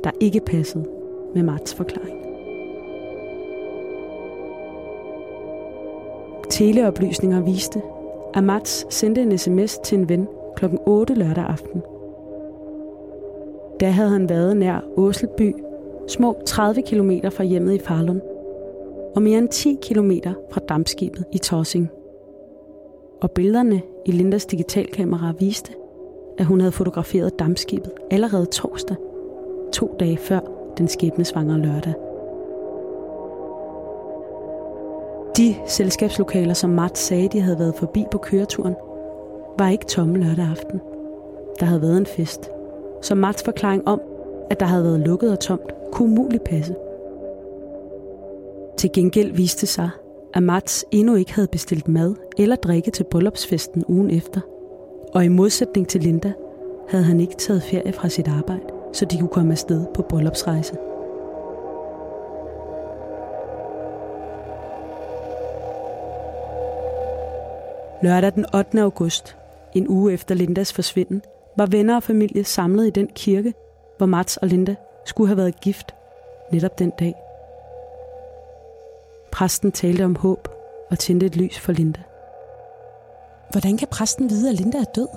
der 0.05 0.11
ikke 0.21 0.41
passede 0.41 0.85
med 1.35 1.43
Mats 1.43 1.75
forklaring. 1.75 2.17
Teleoplysninger 6.51 7.41
viste, 7.45 7.83
at 8.35 8.45
Mats 8.45 8.95
sendte 8.95 9.23
en 9.23 9.39
sms 9.39 9.79
til 9.79 9.99
en 9.99 10.09
ven 10.09 10.29
kl. 10.57 10.65
8 10.87 11.15
lørdag 11.15 11.45
aften. 11.45 11.83
Da 13.81 13.91
havde 13.91 14.11
han 14.11 14.29
været 14.29 14.57
nær 14.57 14.81
Åselby, 14.97 15.55
små 16.09 16.37
30 16.47 16.83
km 16.83 17.11
fra 17.31 17.45
hjemmet 17.45 17.75
i 17.75 17.79
Farlund, 17.79 18.21
og 19.15 19.23
mere 19.23 19.39
end 19.39 19.49
10 19.49 19.79
km 19.83 20.11
fra 20.51 20.61
dampskibet 20.69 21.25
i 21.33 21.39
Torsing. 21.39 21.91
Og 23.21 23.31
billederne 23.31 23.83
i 24.07 24.13
Lindas 24.13 24.47
digitalkamera 24.47 25.33
viste, 25.39 25.73
at 26.39 26.47
hun 26.47 26.61
havde 26.61 26.73
fotograferet 26.73 27.39
dammskibet 27.39 27.93
allerede 28.11 28.47
torsdag, 28.47 28.97
to 29.73 29.97
dage 30.01 30.17
før 30.17 30.41
den 30.79 30.89
skæbnesvangre 30.89 31.59
lørdag. 31.59 31.95
De 35.37 35.55
selskabslokaler, 35.67 36.55
som 36.55 36.71
Mats 36.71 37.01
sagde, 37.01 37.29
de 37.29 37.41
havde 37.41 37.59
været 37.59 37.75
forbi 37.75 38.05
på 38.11 38.19
køreturen, 38.19 38.75
var 39.59 39.69
ikke 39.69 39.87
tomme 39.87 40.19
lørdag 40.19 40.47
aften. 40.51 40.81
Der 41.61 41.67
havde 41.67 41.83
været 41.83 41.97
en 41.97 42.07
fest. 42.07 42.51
Så 43.03 43.15
Mats 43.15 43.43
forklaring 43.43 43.89
om, 43.89 44.01
at 44.51 44.61
der 44.61 44.67
havde 44.67 44.85
været 44.85 45.01
lukket 45.01 45.33
og 45.33 45.41
tomt, 45.41 45.75
kunne 45.93 46.11
umuligt 46.13 46.45
passe. 46.45 46.75
Til 48.77 48.93
gengæld 48.93 49.33
viste 49.33 49.67
sig, 49.67 49.91
at 50.35 50.43
Mats 50.43 50.85
endnu 50.91 51.15
ikke 51.15 51.35
havde 51.35 51.49
bestilt 51.49 51.89
mad 51.89 52.15
eller 52.39 52.57
drikke 52.57 52.91
til 52.91 53.05
bryllupsfesten 53.05 53.85
ugen 53.89 54.11
efter. 54.11 54.41
Og 55.13 55.25
i 55.25 55.29
modsætning 55.29 55.89
til 55.89 56.01
Linda, 56.01 56.33
havde 56.89 57.05
han 57.05 57.21
ikke 57.21 57.35
taget 57.35 57.63
ferie 57.63 57.93
fra 57.93 58.09
sit 58.09 58.29
arbejde, 58.29 58.63
så 58.93 59.05
de 59.05 59.19
kunne 59.19 59.29
komme 59.29 59.53
afsted 59.53 59.87
på 59.95 60.03
bryllupsrejse. 60.03 60.77
Lørdag 68.03 68.33
den 68.35 68.47
8. 68.55 68.81
august, 68.81 69.37
en 69.75 69.89
uge 69.89 70.13
efter 70.13 70.35
Lindas 70.35 70.73
forsvinden, 70.73 71.23
var 71.57 71.67
venner 71.67 71.97
og 71.97 72.03
familie 72.03 72.45
samlet 72.45 72.87
i 72.87 72.91
den 72.91 73.09
kirke, 73.15 73.55
hvor 73.97 74.07
Mats 74.07 74.37
og 74.37 74.49
Linda 74.49 74.75
skulle 75.05 75.29
have 75.29 75.37
været 75.37 75.61
gift 75.61 75.95
netop 76.53 76.79
den 76.79 76.91
dag. 76.91 77.15
Præsten 79.33 79.73
talte 79.73 80.05
om 80.05 80.17
håb 80.17 80.49
og 80.91 80.99
tændte 80.99 81.27
et 81.27 81.37
lys 81.37 81.59
for 81.59 81.73
Linda. 81.73 82.01
Hvordan 83.51 83.77
kan 83.77 83.89
præsten 83.89 84.31
vide, 84.31 84.51
at 84.51 84.57
Linda 84.57 84.79
er 84.79 84.85
død? 84.85 85.09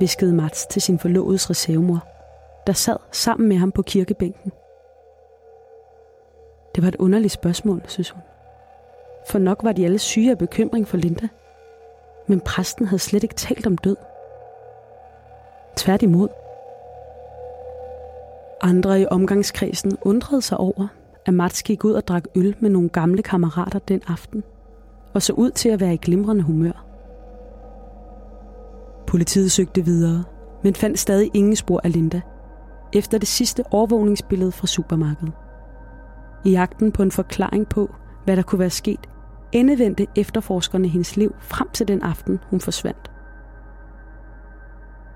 viskede 0.00 0.32
Mats 0.32 0.66
til 0.66 0.82
sin 0.82 0.98
forlovedes 0.98 1.50
reservemor, 1.50 2.06
der 2.66 2.72
sad 2.72 2.96
sammen 3.12 3.48
med 3.48 3.56
ham 3.56 3.72
på 3.72 3.82
kirkebænken. 3.82 4.52
Det 6.74 6.82
var 6.82 6.88
et 6.88 6.96
underligt 6.96 7.32
spørgsmål, 7.32 7.82
synes 7.86 8.10
hun. 8.10 8.22
For 9.28 9.38
nok 9.38 9.60
var 9.62 9.72
de 9.72 9.84
alle 9.84 9.98
syge 9.98 10.30
af 10.30 10.38
bekymring 10.38 10.88
for 10.88 10.96
Linda– 10.96 11.28
men 12.26 12.40
præsten 12.40 12.86
havde 12.86 12.98
slet 12.98 13.22
ikke 13.22 13.34
talt 13.34 13.66
om 13.66 13.76
død. 13.76 13.96
Tværtimod. 15.76 16.28
Andre 18.60 19.00
i 19.00 19.06
omgangskredsen 19.06 19.98
undrede 20.02 20.42
sig 20.42 20.58
over, 20.58 20.88
at 21.26 21.34
Mats 21.34 21.62
gik 21.62 21.84
ud 21.84 21.92
og 21.92 22.08
drak 22.08 22.24
øl 22.34 22.56
med 22.60 22.70
nogle 22.70 22.88
gamle 22.88 23.22
kammerater 23.22 23.78
den 23.78 24.00
aften, 24.06 24.42
og 25.14 25.22
så 25.22 25.32
ud 25.32 25.50
til 25.50 25.68
at 25.68 25.80
være 25.80 25.94
i 25.94 25.96
glimrende 26.02 26.42
humør. 26.42 26.86
Politiet 29.06 29.52
søgte 29.52 29.84
videre, 29.84 30.24
men 30.64 30.74
fandt 30.74 30.98
stadig 30.98 31.30
ingen 31.34 31.56
spor 31.56 31.80
af 31.84 31.92
Linda, 31.92 32.20
efter 32.92 33.18
det 33.18 33.28
sidste 33.28 33.64
overvågningsbillede 33.70 34.52
fra 34.52 34.66
supermarkedet. 34.66 35.32
I 36.44 36.50
jagten 36.50 36.92
på 36.92 37.02
en 37.02 37.10
forklaring 37.10 37.68
på, 37.68 37.94
hvad 38.24 38.36
der 38.36 38.42
kunne 38.42 38.58
være 38.58 38.70
sket, 38.70 39.08
endevendte 39.52 40.06
efterforskerne 40.16 40.88
hendes 40.88 41.16
liv 41.16 41.34
frem 41.38 41.68
til 41.72 41.88
den 41.88 42.02
aften, 42.02 42.38
hun 42.50 42.60
forsvandt. 42.60 43.10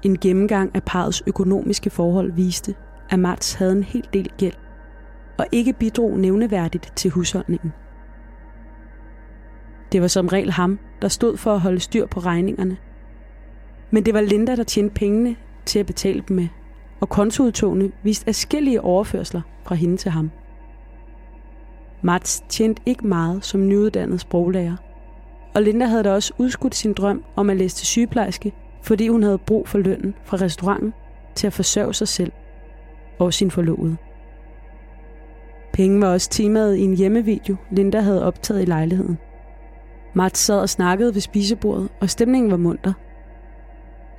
En 0.03 0.19
gennemgang 0.19 0.71
af 0.75 0.83
parets 0.83 1.23
økonomiske 1.27 1.91
forhold 1.91 2.33
viste, 2.33 2.75
at 3.11 3.19
Mats 3.19 3.55
havde 3.55 3.73
en 3.73 3.83
hel 3.83 4.09
del 4.13 4.31
gæld, 4.39 4.55
og 5.39 5.47
ikke 5.53 5.73
bidrog 5.73 6.19
nævneværdigt 6.19 6.93
til 6.97 7.11
husholdningen. 7.11 7.73
Det 9.93 10.03
var 10.03 10.09
som 10.09 10.29
regel 10.29 10.51
ham, 10.51 10.79
der 11.03 11.09
stod 11.09 11.37
for 11.37 11.55
at 11.55 11.61
holde 11.61 11.81
styr 11.81 12.07
på 12.07 12.21
regningerne. 12.21 12.77
Men 13.91 14.07
det 14.07 14.15
var 14.15 14.21
Linda, 14.21 14.57
der 14.57 14.65
tjente 14.65 14.95
pengene 14.95 15.37
til 15.65 15.79
at 15.79 15.87
betale 15.87 16.25
dem 16.29 16.37
med, 16.37 16.49
og 17.01 17.09
kontoudtogene 17.09 17.93
viste 18.03 18.29
afskillige 18.29 18.81
overførsler 18.81 19.41
fra 19.65 19.75
hende 19.75 19.97
til 19.97 20.11
ham. 20.11 20.31
Mats 22.03 22.43
tjente 22.49 22.83
ikke 22.87 23.07
meget 23.07 23.45
som 23.45 23.69
nyuddannet 23.69 24.21
sproglærer, 24.21 24.77
og 25.55 25.63
Linda 25.63 25.87
havde 25.87 26.05
da 26.05 26.13
også 26.13 26.33
udskudt 26.39 26.75
sin 26.75 26.93
drøm 26.93 27.25
om 27.37 27.51
at 27.51 27.57
læse 27.57 27.77
til 27.77 27.87
sygeplejerske, 27.87 28.53
fordi 28.83 29.09
hun 29.09 29.23
havde 29.23 29.39
brug 29.39 29.69
for 29.69 29.79
lønnen 29.79 30.15
fra 30.25 30.37
restauranten 30.37 30.93
til 31.35 31.47
at 31.47 31.53
forsørge 31.53 31.95
sig 31.95 32.09
selv 32.09 32.33
og 33.19 33.35
sin 33.35 33.51
forlovede. 33.51 33.97
Penge 35.77 36.01
var 36.01 36.13
også 36.13 36.31
temaet 36.31 36.77
i 36.77 36.81
en 36.81 36.97
hjemmevideo, 36.97 37.57
Linda 37.71 38.01
havde 38.01 38.25
optaget 38.25 38.63
i 38.63 38.65
lejligheden. 38.65 39.19
Mats 40.15 40.41
sad 40.41 40.61
og 40.61 40.69
snakkede 40.69 41.15
ved 41.15 41.21
spisebordet, 41.21 41.89
og 42.01 42.11
stemningen 42.11 42.51
var 42.51 42.57
munter. 42.57 42.93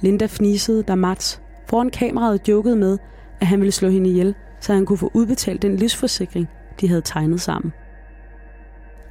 Linda 0.01 0.25
fnisede, 0.25 0.83
da 0.83 0.95
Mats 0.95 1.41
foran 1.69 1.89
kameraet 1.89 2.47
jokede 2.49 2.75
med, 2.75 2.97
at 3.41 3.47
han 3.47 3.59
ville 3.59 3.71
slå 3.71 3.89
hende 3.89 4.09
ihjel, 4.09 4.35
så 4.59 4.73
han 4.73 4.85
kunne 4.85 4.97
få 4.97 5.11
udbetalt 5.13 5.61
den 5.61 5.75
livsforsikring, 5.75 6.47
de 6.81 6.87
havde 6.87 7.01
tegnet 7.01 7.41
sammen. 7.41 7.73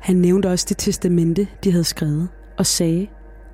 Han 0.01 0.17
nævnte 0.17 0.51
også 0.51 0.67
det 0.69 0.79
testamente, 0.79 1.49
de 1.65 1.71
havde 1.71 1.85
skrevet, 1.85 2.29
og 2.59 2.67
sagde, 2.67 3.07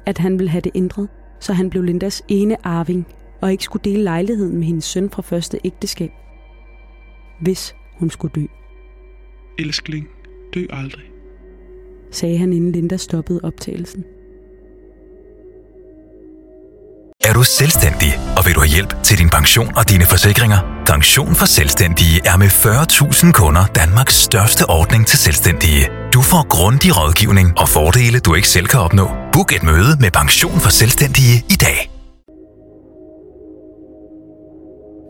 at 0.06 0.18
han 0.18 0.38
ville 0.38 0.50
have 0.50 0.60
det 0.60 0.72
ændret, 0.74 1.08
så 1.40 1.52
han 1.52 1.70
blev 1.70 1.82
Lindas 1.82 2.22
ene 2.28 2.66
arving 2.66 3.06
og 3.40 3.52
ikke 3.52 3.64
skulle 3.64 3.84
dele 3.84 4.02
lejligheden 4.02 4.58
med 4.58 4.66
hendes 4.66 4.84
søn 4.84 5.10
fra 5.10 5.22
første 5.22 5.58
ægteskab, 5.64 6.10
hvis 7.40 7.74
hun 7.98 8.10
skulle 8.10 8.32
dø. 8.34 8.46
Elskling, 9.58 10.08
dø 10.54 10.66
aldrig. 10.70 11.04
Sagde 12.10 12.38
han, 12.38 12.52
inden 12.52 12.72
Linda 12.72 12.96
stoppede 12.96 13.40
optagelsen. 13.42 14.04
Er 17.24 17.32
du 17.32 17.42
selvstændig, 17.42 18.12
og 18.36 18.46
vil 18.46 18.54
du 18.54 18.60
have 18.60 18.74
hjælp 18.76 19.02
til 19.02 19.18
din 19.18 19.30
pension 19.30 19.70
og 19.76 19.90
dine 19.90 20.04
forsikringer? 20.04 20.58
Pension 20.86 21.34
for 21.34 21.46
Selvstændige 21.46 22.20
er 22.30 22.36
med 22.42 22.46
40.000 22.46 23.32
kunder 23.32 23.64
Danmarks 23.66 24.14
største 24.14 24.62
ordning 24.70 25.06
til 25.06 25.18
selvstændige. 25.18 25.82
Du 26.14 26.20
får 26.20 26.48
grundig 26.48 26.90
rådgivning 26.98 27.48
og 27.58 27.68
fordele, 27.68 28.18
du 28.20 28.34
ikke 28.34 28.48
selv 28.48 28.66
kan 28.66 28.80
opnå. 28.80 29.06
Book 29.32 29.52
et 29.56 29.62
møde 29.62 29.92
med 30.00 30.10
Pension 30.10 30.58
for 30.64 30.70
Selvstændige 30.70 31.36
i 31.54 31.56
dag. 31.66 31.78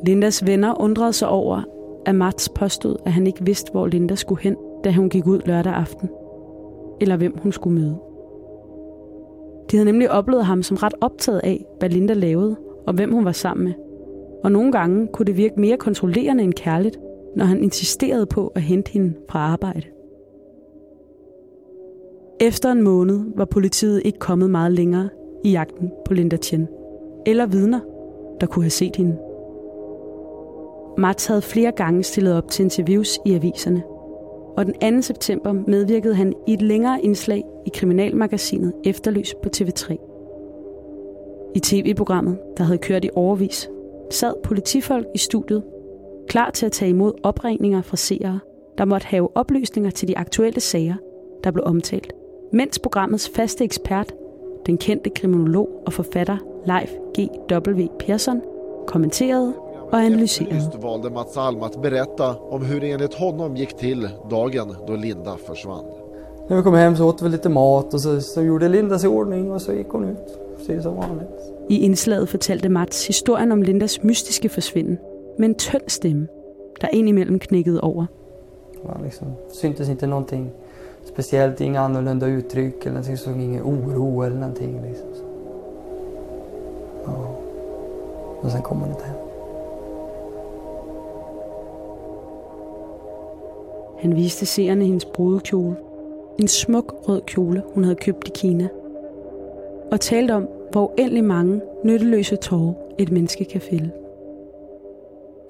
Lindas 0.06 0.46
venner 0.46 0.80
undrede 0.80 1.12
sig 1.12 1.28
over, 1.28 1.62
at 2.06 2.14
Mats 2.14 2.48
påstod, 2.48 2.96
at 3.04 3.12
han 3.12 3.26
ikke 3.26 3.44
vidste, 3.44 3.72
hvor 3.72 3.86
Linda 3.86 4.14
skulle 4.14 4.42
hen, 4.42 4.56
da 4.84 4.92
hun 4.92 5.08
gik 5.08 5.26
ud 5.26 5.40
lørdag 5.46 5.72
aften. 5.72 6.08
Eller 7.00 7.16
hvem 7.16 7.36
hun 7.42 7.52
skulle 7.52 7.80
møde. 7.80 7.98
De 9.70 9.76
havde 9.76 9.84
nemlig 9.84 10.10
oplevet 10.10 10.44
ham 10.44 10.62
som 10.62 10.76
ret 10.76 10.94
optaget 11.00 11.40
af, 11.44 11.64
hvad 11.78 11.88
Linda 11.88 12.14
lavede, 12.14 12.56
og 12.86 12.94
hvem 12.94 13.12
hun 13.12 13.24
var 13.24 13.32
sammen 13.32 13.64
med. 13.64 13.72
Og 14.44 14.52
nogle 14.52 14.72
gange 14.72 15.08
kunne 15.12 15.26
det 15.26 15.36
virke 15.36 15.60
mere 15.60 15.76
kontrollerende 15.76 16.44
end 16.44 16.52
kærligt, 16.54 16.98
når 17.36 17.44
han 17.44 17.62
insisterede 17.62 18.26
på 18.26 18.52
at 18.54 18.62
hente 18.62 18.92
hende 18.92 19.14
fra 19.30 19.38
arbejde. 19.38 19.82
Efter 22.40 22.72
en 22.72 22.82
måned 22.82 23.20
var 23.36 23.44
politiet 23.44 24.02
ikke 24.04 24.18
kommet 24.18 24.50
meget 24.50 24.72
længere 24.72 25.08
i 25.44 25.50
jagten 25.50 25.90
på 26.04 26.14
Linda 26.14 26.36
Chen, 26.36 26.68
eller 27.26 27.46
vidner, 27.46 27.80
der 28.40 28.46
kunne 28.46 28.62
have 28.62 28.70
set 28.70 28.96
hende. 28.96 29.18
Mats 30.98 31.26
havde 31.26 31.42
flere 31.42 31.72
gange 31.72 32.02
stillet 32.02 32.34
op 32.34 32.48
til 32.50 32.62
interviews 32.62 33.18
i 33.26 33.34
aviserne, 33.34 33.82
og 34.56 34.66
den 34.66 34.96
2. 34.96 35.02
september 35.02 35.52
medvirkede 35.52 36.14
han 36.14 36.34
i 36.46 36.52
et 36.52 36.62
længere 36.62 37.02
indslag 37.02 37.44
i 37.66 37.70
kriminalmagasinet 37.74 38.72
Efterlys 38.84 39.34
på 39.42 39.48
TV3. 39.56 39.96
I 41.54 41.60
tv-programmet, 41.60 42.38
der 42.56 42.64
havde 42.64 42.78
kørt 42.78 43.04
i 43.04 43.10
overvis, 43.14 43.70
sad 44.10 44.34
politifolk 44.44 45.06
i 45.14 45.18
studiet, 45.18 45.62
klar 46.28 46.50
til 46.50 46.66
at 46.66 46.72
tage 46.72 46.88
imod 46.88 47.12
opringninger 47.22 47.82
fra 47.82 47.96
seere, 47.96 48.40
der 48.78 48.84
måtte 48.84 49.06
have 49.06 49.36
oplysninger 49.36 49.90
til 49.90 50.08
de 50.08 50.18
aktuelle 50.18 50.60
sager, 50.60 50.94
der 51.44 51.50
blev 51.50 51.64
omtalt, 51.66 52.12
mens 52.52 52.78
programmets 52.78 53.30
faste 53.34 53.64
ekspert, 53.64 54.14
den 54.66 54.78
kendte 54.78 55.10
kriminolog 55.10 55.82
og 55.86 55.92
forfatter 55.92 56.36
Leif 56.66 56.90
G.W. 57.18 57.86
Persson, 57.98 58.40
kommenterede 58.86 59.54
och 59.92 59.98
analyserade. 59.98 60.78
valde 60.78 61.10
Mats 61.10 61.36
Alm 61.36 61.62
att 61.62 61.82
berätta 61.82 62.36
om 62.36 62.62
hur 62.62 62.80
det 62.80 62.90
enligt 62.90 63.14
honom 63.14 63.56
gick 63.56 63.76
till 63.76 64.08
dagen 64.30 64.76
då 64.86 64.96
Linda 64.96 65.36
försvann. 65.36 65.84
När 66.48 66.56
vi 66.56 66.62
kom 66.62 66.74
hem 66.74 66.96
så 66.96 67.08
åt 67.08 67.22
vi 67.22 67.28
lite 67.28 67.48
mat 67.48 67.94
och 67.94 68.00
så, 68.00 68.20
så 68.20 68.42
gjorde 68.42 68.68
Linda 68.68 68.98
sig 68.98 69.10
i 69.10 69.12
ordning 69.12 69.52
och 69.52 69.62
så 69.62 69.72
gick 69.72 69.88
hon 69.88 70.04
ut. 70.04 70.38
Precis 70.58 70.82
som 70.82 70.96
vanligt. 70.96 71.28
I 71.68 71.84
indslaget 71.84 72.30
fortalte 72.30 72.68
Mats 72.68 73.08
historien 73.08 73.52
om 73.52 73.62
Lindas 73.62 74.02
mystiske 74.02 74.48
forsvinden 74.48 74.98
med 75.38 75.48
en 75.48 75.54
tynd 75.54 75.88
stemme, 75.90 76.26
der 76.80 76.88
indimellem 76.88 77.38
knækkede 77.38 77.80
over. 77.80 78.06
Det 78.72 79.04
liksom, 79.04 79.26
syntes 79.52 79.88
inte 79.88 80.06
någonting 80.06 80.50
speciellt, 81.04 81.60
inga 81.60 81.80
annorlunda 81.80 82.26
uttryck 82.26 82.80
eller 82.80 82.90
någonting, 82.90 83.16
såg 83.16 83.40
ingen 83.40 83.62
oro 83.62 84.22
eller 84.22 84.36
någonting. 84.36 84.82
Liksom. 84.82 85.06
Ja. 87.06 87.36
Och 88.40 88.50
sen 88.50 88.62
kom 88.62 88.80
hon 88.80 88.88
inte 88.88 89.04
hem. 89.04 89.21
Han 94.02 94.16
viste 94.16 94.46
seerne 94.46 94.84
hendes 94.84 95.04
brudekjole. 95.04 95.76
En 96.40 96.48
smuk 96.48 96.94
rød 97.08 97.20
kjole, 97.26 97.62
hun 97.74 97.84
havde 97.84 97.96
købt 97.96 98.28
i 98.28 98.30
Kina. 98.34 98.68
Og 99.92 100.00
talte 100.00 100.32
om, 100.32 100.48
hvor 100.72 100.92
uendelig 100.98 101.24
mange 101.24 101.60
nytteløse 101.84 102.36
tårer 102.36 102.72
et 102.98 103.12
menneske 103.12 103.44
kan 103.44 103.60
fælde. 103.60 103.90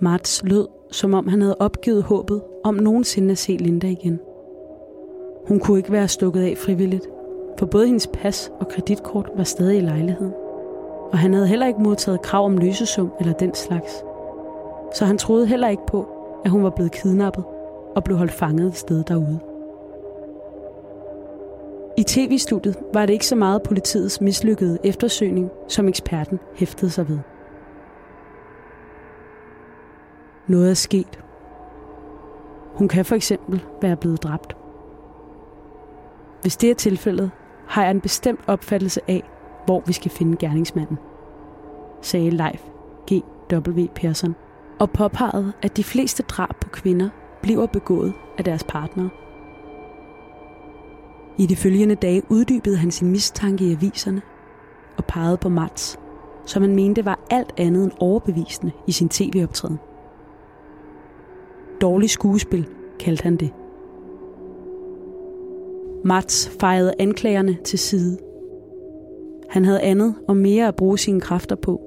Mats 0.01 0.43
lød, 0.45 0.69
som 0.91 1.15
om 1.15 1.29
han 1.29 1.41
havde 1.41 1.57
opgivet 1.59 2.03
håbet 2.03 2.43
om 2.65 2.75
nogensinde 2.75 3.31
at 3.31 3.39
se 3.39 3.53
Linda 3.53 3.87
igen. 3.87 4.21
Hun 5.49 5.61
kunne 5.61 5.79
ikke 5.79 5.93
være 5.93 6.09
stukket 6.09 6.43
af 6.43 6.59
frivilligt, 6.59 7.09
for 7.59 7.67
både 7.67 7.87
hendes 7.87 8.07
pas 8.07 8.53
og 8.61 8.69
kreditkort 8.69 9.31
var 9.37 9.45
stadig 9.45 9.79
i 9.79 9.81
lejligheden. 9.81 10.33
Og 11.13 11.19
han 11.19 11.35
havde 11.35 11.47
heller 11.47 11.67
ikke 11.67 11.83
modtaget 11.83 12.23
krav 12.23 12.45
om 12.45 12.59
løsesum 12.59 13.13
eller 13.21 13.33
den 13.33 13.55
slags. 13.55 14.05
Så 14.95 15.05
han 15.05 15.19
troede 15.19 15.47
heller 15.47 15.69
ikke 15.69 15.87
på, 15.87 16.07
at 16.45 16.51
hun 16.51 16.63
var 16.63 16.71
blevet 16.71 16.93
kidnappet 16.93 17.45
og 17.97 18.05
blev 18.05 18.17
holdt 18.17 18.33
fanget 18.33 18.67
et 18.67 18.77
sted 18.77 19.05
derude. 19.05 19.41
I 21.99 22.03
tv-studiet 22.03 22.77
var 22.95 23.07
det 23.07 23.13
ikke 23.13 23.27
så 23.27 23.37
meget 23.37 23.63
politiets 23.63 24.21
mislykkede 24.21 24.79
eftersøgning, 24.85 25.51
som 25.69 25.89
eksperten 25.89 26.39
hæftede 26.55 26.91
sig 26.91 27.09
ved. 27.09 27.19
Noget 30.47 30.71
er 30.71 30.75
sket. 30.75 31.19
Hun 32.75 32.89
kan 32.89 33.05
for 33.05 33.15
eksempel 33.15 33.65
være 33.83 33.97
blevet 33.97 34.23
dræbt. 34.23 34.57
Hvis 36.43 36.57
det 36.57 36.71
er 36.71 36.75
tilfældet, 36.75 37.31
har 37.67 37.83
jeg 37.83 37.91
en 37.91 38.01
bestemt 38.01 38.41
opfattelse 38.47 39.01
af, 39.09 39.23
hvor 39.67 39.83
vi 39.87 39.93
skal 39.93 40.11
finde 40.11 40.37
gerningsmanden, 40.37 40.99
sagde 42.01 42.31
Leif 42.31 42.63
G.W. 43.13 43.87
Persson, 43.95 44.35
og 44.79 44.91
påpegede, 44.91 45.53
at 45.63 45.77
de 45.77 45.85
fleste 45.85 46.23
drab 46.23 46.57
på 46.61 46.69
kvinder 46.69 47.09
bliver 47.43 47.67
begået 47.67 48.13
af 48.39 48.45
deres 48.45 48.65
partnere. 48.65 49.09
I 51.39 51.47
de 51.47 51.57
følgende 51.57 51.95
dage 51.95 52.23
uddybede 52.29 52.77
han 52.77 52.91
sin 52.91 53.11
mistanke 53.11 53.65
i 53.65 53.73
aviserne 53.73 54.23
og 54.97 55.05
pegede 55.05 55.37
på 55.37 55.49
Mats, 55.49 55.99
som 56.47 56.63
han 56.63 56.75
mente 56.75 57.05
var 57.05 57.19
alt 57.31 57.53
andet 57.57 57.85
end 57.85 57.93
overbevisende 58.01 58.73
i 58.87 58.93
sin 58.93 59.09
tv-optræden. 59.09 59.79
Dårlig 61.81 62.11
skuespil, 62.11 62.69
kaldte 63.01 63.23
han 63.23 63.37
det. 63.37 63.51
Mats 66.05 66.57
fejrede 66.61 66.95
anklagerne 66.99 67.59
til 67.65 67.79
side. 67.79 68.19
Han 69.49 69.65
havde 69.65 69.81
andet 69.81 70.15
og 70.29 70.37
mere 70.37 70.69
at 70.69 70.77
bruge 70.77 70.99
sine 70.99 71.21
kræfter 71.21 71.57
på, 71.57 71.81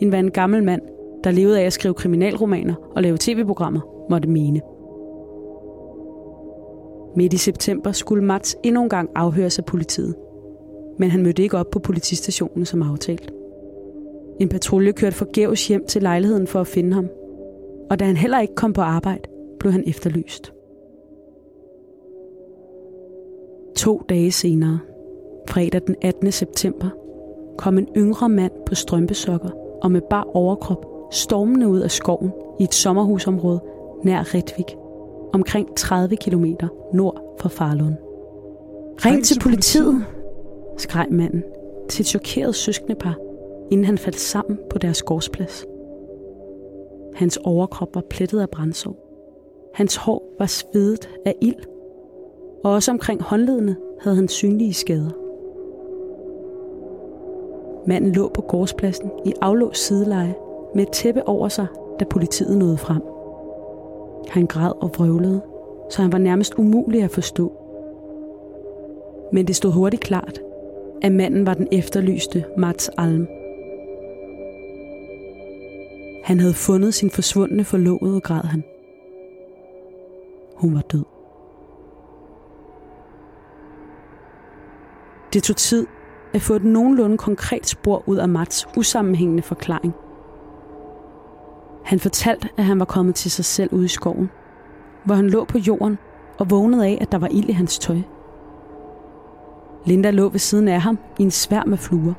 end 0.00 0.10
hvad 0.10 0.20
en 0.20 0.30
gammel 0.30 0.64
mand, 0.64 0.82
der 1.24 1.30
levede 1.30 1.60
af 1.60 1.64
at 1.66 1.72
skrive 1.72 1.94
kriminalromaner 1.94 2.74
og 2.96 3.02
lave 3.02 3.16
tv-programmer, 3.20 3.80
måtte 4.10 4.28
mene. 4.28 4.60
Midt 7.18 7.32
i 7.32 7.36
september 7.36 7.92
skulle 7.92 8.24
Mats 8.24 8.56
endnu 8.62 8.82
en 8.82 8.88
gang 8.88 9.10
afhøres 9.14 9.58
af 9.58 9.64
politiet. 9.64 10.14
Men 10.98 11.10
han 11.10 11.22
mødte 11.22 11.42
ikke 11.42 11.58
op 11.58 11.70
på 11.70 11.78
politistationen 11.78 12.64
som 12.64 12.82
aftalt. 12.82 13.32
En 14.40 14.48
patrulje 14.48 14.92
kørte 14.92 15.16
forgæves 15.16 15.68
hjem 15.68 15.86
til 15.86 16.02
lejligheden 16.02 16.46
for 16.46 16.60
at 16.60 16.66
finde 16.66 16.92
ham. 16.92 17.08
Og 17.90 17.98
da 17.98 18.04
han 18.04 18.16
heller 18.16 18.40
ikke 18.40 18.54
kom 18.54 18.72
på 18.72 18.80
arbejde, 18.80 19.22
blev 19.60 19.72
han 19.72 19.84
efterlyst. 19.86 20.52
To 23.76 24.02
dage 24.08 24.32
senere, 24.32 24.78
fredag 25.48 25.80
den 25.86 25.96
18. 26.02 26.32
september, 26.32 26.88
kom 27.56 27.78
en 27.78 27.88
yngre 27.96 28.28
mand 28.28 28.52
på 28.66 28.74
strømpesokker 28.74 29.50
og 29.82 29.92
med 29.92 30.00
bar 30.10 30.26
overkrop 30.34 30.86
stormende 31.12 31.68
ud 31.68 31.80
af 31.80 31.90
skoven 31.90 32.32
i 32.60 32.62
et 32.62 32.74
sommerhusområde 32.74 33.60
nær 34.04 34.34
Retvik, 34.34 34.76
omkring 35.32 35.76
30 35.76 36.16
km 36.16 36.44
nord 36.94 37.36
for 37.40 37.48
Farlund. 37.48 37.94
Ring 39.04 39.24
til 39.24 39.40
politiet, 39.40 40.04
skreg 40.76 41.06
manden 41.10 41.44
til 41.88 42.02
et 42.02 42.06
chokeret 42.06 42.54
søskendepar, 42.54 43.16
inden 43.70 43.86
han 43.86 43.98
faldt 43.98 44.20
sammen 44.20 44.58
på 44.70 44.78
deres 44.78 45.02
gårdsplads. 45.02 45.64
Hans 47.14 47.38
overkrop 47.44 47.94
var 47.94 48.02
plettet 48.10 48.40
af 48.40 48.50
brændsår. 48.50 48.96
Hans 49.74 49.96
hår 49.96 50.34
var 50.38 50.46
svedet 50.46 51.08
af 51.24 51.34
ild, 51.42 51.64
og 52.64 52.72
også 52.72 52.90
omkring 52.90 53.22
håndledene 53.22 53.76
havde 54.00 54.16
han 54.16 54.28
synlige 54.28 54.74
skader. 54.74 55.10
Manden 57.86 58.12
lå 58.12 58.28
på 58.28 58.40
gårdspladsen 58.40 59.10
i 59.26 59.32
aflåst 59.42 59.86
sideleje 59.86 60.34
med 60.74 60.82
et 60.82 60.92
tæppe 60.92 61.28
over 61.28 61.48
sig, 61.48 61.66
da 62.00 62.04
politiet 62.04 62.58
nåede 62.58 62.76
frem. 62.76 63.02
Han 64.28 64.46
græd 64.46 64.72
og 64.82 64.90
vrøvlede, 64.96 65.42
så 65.90 66.02
han 66.02 66.12
var 66.12 66.18
nærmest 66.18 66.54
umulig 66.54 67.02
at 67.02 67.10
forstå. 67.10 67.52
Men 69.32 69.46
det 69.46 69.56
stod 69.56 69.72
hurtigt 69.72 70.02
klart, 70.02 70.40
at 71.02 71.12
manden 71.12 71.46
var 71.46 71.54
den 71.54 71.68
efterlyste 71.72 72.44
Mats 72.58 72.90
Alm. 72.98 73.26
Han 76.24 76.40
havde 76.40 76.54
fundet 76.54 76.94
sin 76.94 77.10
forsvundne 77.10 77.64
forlovede, 77.64 78.20
græd 78.20 78.42
han. 78.42 78.64
Hun 80.56 80.74
var 80.74 80.80
død. 80.80 81.04
Det 85.32 85.42
tog 85.42 85.56
tid 85.56 85.86
at 86.34 86.42
få 86.42 86.54
et 86.54 86.64
nogenlunde 86.64 87.18
konkret 87.18 87.66
spor 87.66 88.02
ud 88.06 88.16
af 88.16 88.28
Mats 88.28 88.68
usammenhængende 88.76 89.42
forklaring. 89.42 89.94
Han 91.88 92.00
fortalte, 92.00 92.48
at 92.56 92.64
han 92.64 92.78
var 92.78 92.84
kommet 92.84 93.14
til 93.14 93.30
sig 93.30 93.44
selv 93.44 93.72
ude 93.72 93.84
i 93.84 93.88
skoven, 93.88 94.30
hvor 95.04 95.14
han 95.14 95.30
lå 95.30 95.44
på 95.44 95.58
jorden 95.58 95.98
og 96.38 96.50
vågnede 96.50 96.86
af, 96.86 96.98
at 97.00 97.12
der 97.12 97.18
var 97.18 97.28
ild 97.28 97.48
i 97.48 97.52
hans 97.52 97.78
tøj. 97.78 97.98
Linda 99.86 100.10
lå 100.10 100.28
ved 100.28 100.38
siden 100.38 100.68
af 100.68 100.80
ham 100.80 100.98
i 101.18 101.22
en 101.22 101.30
sværm 101.30 101.72
af 101.72 101.78
fluer. 101.78 102.14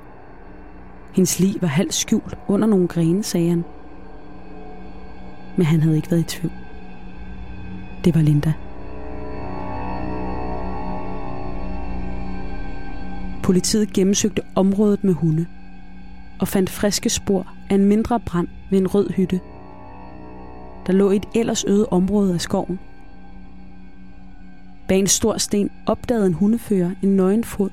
Hendes 1.13 1.39
liv 1.39 1.61
var 1.61 1.67
halvt 1.67 1.93
skjult 1.93 2.37
under 2.47 2.67
nogle 2.67 2.87
grene, 2.87 3.23
sagde 3.23 3.49
han. 3.49 3.63
Men 5.57 5.65
han 5.65 5.81
havde 5.81 5.95
ikke 5.95 6.11
været 6.11 6.21
i 6.21 6.37
tvivl. 6.37 6.53
Det 8.05 8.15
var 8.15 8.21
Linda. 8.21 8.53
Politiet 13.43 13.93
gennemsøgte 13.93 14.41
området 14.55 15.03
med 15.03 15.13
hunde 15.13 15.45
og 16.39 16.47
fandt 16.47 16.69
friske 16.69 17.09
spor 17.09 17.47
af 17.69 17.75
en 17.75 17.85
mindre 17.85 18.19
brand 18.19 18.47
ved 18.69 18.79
en 18.79 18.87
rød 18.87 19.09
hytte, 19.09 19.39
der 20.89 20.95
lå 20.95 21.11
i 21.11 21.15
et 21.15 21.27
ellers 21.35 21.65
øde 21.67 21.85
område 21.85 22.33
af 22.33 22.41
skoven. 22.41 22.79
Bag 24.87 24.99
en 24.99 25.07
stor 25.07 25.37
sten 25.37 25.69
opdagede 25.85 26.27
en 26.27 26.33
hundefører 26.33 26.91
en 27.03 27.15
nøgen 27.15 27.43
fod, 27.43 27.69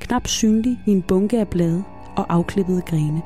knap 0.00 0.26
synlig 0.26 0.78
i 0.86 0.90
en 0.90 1.02
bunke 1.02 1.40
af 1.40 1.48
blade 1.48 1.84
og 2.16 2.34
afklippede 2.34 2.82
grene. 2.82 3.22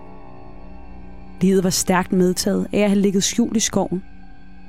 Livet 1.40 1.64
var 1.64 1.70
stærkt 1.70 2.12
medtaget 2.12 2.66
af 2.72 2.78
at 2.78 2.88
have 2.88 3.00
ligget 3.00 3.24
skjult 3.24 3.56
i 3.56 3.60
skoven, 3.60 4.02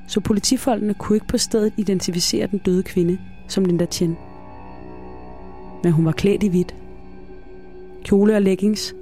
så 0.08 0.20
politifolkene 0.20 0.94
kunne 0.94 1.16
ikke 1.16 1.28
på 1.28 1.38
stedet 1.38 1.74
identificere 1.78 2.48
den 2.48 2.60
døde 2.60 2.84
kvinde 2.84 3.18
som 3.48 3.66
Linda 3.66 3.86
Chen. 3.86 4.18
Men 5.84 5.92
hun 5.92 6.06
var 6.06 6.12
klædt 6.12 6.44
i 6.44 6.48
hvidt 6.48 6.76
kjole 8.04 8.36
og 8.36 8.42
leggings, 8.42 8.96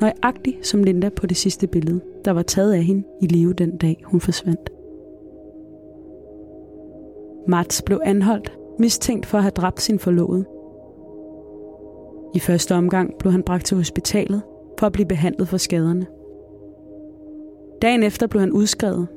nøjagtig 0.00 0.58
som 0.62 0.82
Linda 0.84 1.08
på 1.08 1.26
det 1.26 1.36
sidste 1.36 1.66
billede, 1.66 2.00
der 2.24 2.30
var 2.30 2.42
taget 2.42 2.72
af 2.72 2.84
hende 2.84 3.04
i 3.22 3.26
live 3.26 3.52
den 3.52 3.76
dag, 3.76 4.02
hun 4.04 4.20
forsvandt. 4.20 4.81
Mats 7.48 7.82
blev 7.82 8.00
anholdt, 8.04 8.58
mistænkt 8.78 9.26
for 9.26 9.38
at 9.38 9.44
have 9.44 9.50
dræbt 9.50 9.82
sin 9.82 9.98
forlovede. 9.98 10.44
I 12.34 12.38
første 12.38 12.74
omgang 12.74 13.14
blev 13.18 13.32
han 13.32 13.42
bragt 13.42 13.66
til 13.66 13.76
hospitalet 13.76 14.42
for 14.78 14.86
at 14.86 14.92
blive 14.92 15.06
behandlet 15.06 15.48
for 15.48 15.56
skaderne. 15.56 16.06
Dagen 17.82 18.02
efter 18.02 18.26
blev 18.26 18.40
han 18.40 18.52
udskrevet, 18.52 19.08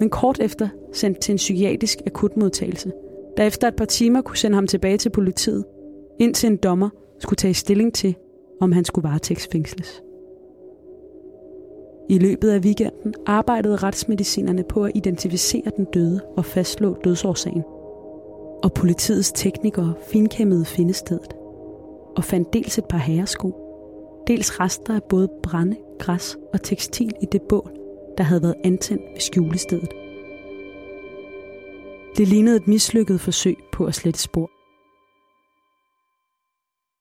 men 0.00 0.10
kort 0.10 0.40
efter 0.40 0.68
sendt 0.92 1.20
til 1.20 1.32
en 1.32 1.36
psykiatrisk 1.36 1.98
akutmodtagelse, 2.06 2.92
der 3.36 3.44
efter 3.44 3.68
et 3.68 3.76
par 3.76 3.84
timer 3.84 4.22
kunne 4.22 4.36
sende 4.36 4.54
ham 4.54 4.66
tilbage 4.66 4.98
til 4.98 5.10
politiet, 5.10 5.64
indtil 6.18 6.50
en 6.50 6.56
dommer 6.56 6.88
skulle 7.18 7.36
tage 7.36 7.54
stilling 7.54 7.94
til, 7.94 8.14
om 8.60 8.72
han 8.72 8.84
skulle 8.84 9.08
varetægtsfængsles. 9.08 10.02
I 12.10 12.18
løbet 12.18 12.50
af 12.50 12.58
weekenden 12.58 13.14
arbejdede 13.26 13.76
retsmedicinerne 13.76 14.64
på 14.64 14.84
at 14.84 14.92
identificere 14.94 15.70
den 15.76 15.84
døde 15.84 16.20
og 16.36 16.44
fastslå 16.44 16.96
dødsårsagen. 17.04 17.62
Og 18.62 18.72
politiets 18.74 19.32
teknikere 19.32 19.94
finkæmmede 20.12 20.64
findestedet 20.64 21.32
og 22.16 22.24
fandt 22.24 22.52
dels 22.52 22.78
et 22.78 22.84
par 22.84 22.98
herresko, 22.98 23.54
dels 24.26 24.60
rester 24.60 24.94
af 24.94 25.02
både 25.02 25.28
brænde, 25.42 25.76
græs 25.98 26.36
og 26.52 26.62
tekstil 26.62 27.12
i 27.22 27.26
det 27.32 27.42
bål, 27.42 27.70
der 28.18 28.24
havde 28.24 28.42
været 28.42 28.56
antændt 28.64 29.02
ved 29.12 29.20
skjulestedet. 29.20 29.90
Det 32.16 32.28
lignede 32.28 32.56
et 32.56 32.68
mislykket 32.68 33.20
forsøg 33.20 33.56
på 33.72 33.84
at 33.84 33.94
slette 33.94 34.20
spor. 34.20 34.50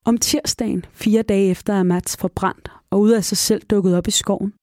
Om 0.06 0.17
tirsdagen, 0.17 0.86
fire 0.91 1.22
dage 1.22 1.50
efter 1.50 1.80
at 1.80 1.86
Mats 1.86 2.17
forbrændt 2.17 2.72
og 2.89 3.00
ud 3.02 3.12
af 3.12 3.24
sig 3.24 3.38
selv 3.38 3.62
dukket 3.62 3.98
op 3.98 4.08
i 4.08 4.12
skoven, 4.12 4.54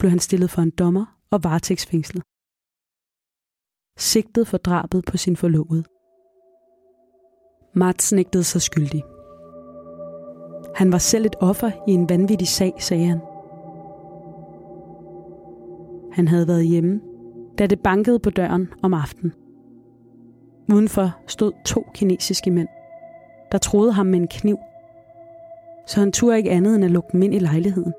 blev 0.00 0.10
han 0.10 0.18
stillet 0.18 0.50
for 0.50 0.62
en 0.62 0.70
dommer 0.70 1.04
og 1.30 1.44
varetægtsfængslet. 1.44 2.22
Sigtet 3.98 4.48
for 4.48 4.56
drabet 4.56 5.04
på 5.04 5.16
sin 5.16 5.36
forlovede. 5.36 5.84
Mats 7.74 8.12
nægtede 8.12 8.44
sig 8.44 8.62
skyldig. 8.62 9.02
Han 10.74 10.92
var 10.92 10.98
selv 10.98 11.26
et 11.26 11.36
offer 11.40 11.70
i 11.88 11.92
en 11.92 12.08
vanvittig 12.08 12.48
sag, 12.48 12.72
sagde 12.78 13.06
han. 13.06 13.20
Han 16.12 16.28
havde 16.28 16.48
været 16.48 16.66
hjemme, 16.66 17.00
da 17.58 17.66
det 17.66 17.80
bankede 17.80 18.18
på 18.18 18.30
døren 18.30 18.68
om 18.82 18.94
aftenen. 18.94 19.32
Udenfor 20.72 21.16
stod 21.26 21.52
to 21.64 21.84
kinesiske 21.94 22.50
mænd, 22.50 22.68
der 23.52 23.58
troede 23.58 23.92
ham 23.92 24.06
med 24.06 24.18
en 24.18 24.28
kniv 24.28 24.58
så 25.90 26.00
han 26.00 26.12
turde 26.12 26.36
ikke 26.36 26.50
andet 26.50 26.74
end 26.74 26.84
at 26.84 26.90
lukke 26.90 27.08
dem 27.12 27.22
ind 27.22 27.34
i 27.34 27.38
lejligheden. 27.38 27.92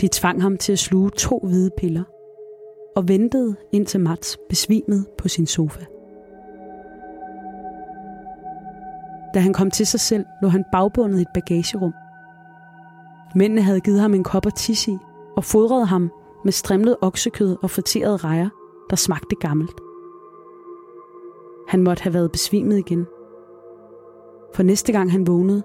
De 0.00 0.08
tvang 0.12 0.42
ham 0.42 0.56
til 0.56 0.72
at 0.72 0.78
sluge 0.78 1.10
to 1.10 1.38
hvide 1.38 1.70
piller 1.76 2.04
og 2.96 3.08
ventede 3.08 3.56
indtil 3.72 4.00
Mats 4.00 4.38
besvimede 4.48 5.06
på 5.18 5.28
sin 5.28 5.46
sofa. 5.46 5.84
Da 9.34 9.38
han 9.40 9.52
kom 9.52 9.70
til 9.70 9.86
sig 9.86 10.00
selv, 10.00 10.24
lå 10.42 10.48
han 10.48 10.64
bagbundet 10.72 11.18
i 11.18 11.22
et 11.22 11.28
bagagerum. 11.34 11.92
Mændene 13.34 13.62
havde 13.62 13.80
givet 13.80 14.00
ham 14.00 14.14
en 14.14 14.24
kop 14.24 14.46
og 14.46 14.54
tis 14.54 14.88
i 14.88 14.96
og 15.36 15.44
fodrede 15.44 15.86
ham 15.86 16.10
med 16.44 16.52
strimlet 16.52 16.96
oksekød 17.00 17.56
og 17.62 17.70
friterede 17.70 18.16
rejer, 18.16 18.48
der 18.90 18.96
smagte 18.96 19.36
gammelt. 19.40 19.80
Han 21.68 21.82
måtte 21.82 22.02
have 22.02 22.14
været 22.14 22.32
besvimet 22.32 22.78
igen. 22.78 23.06
For 24.54 24.62
næste 24.62 24.92
gang 24.92 25.12
han 25.12 25.26
vågnede, 25.26 25.62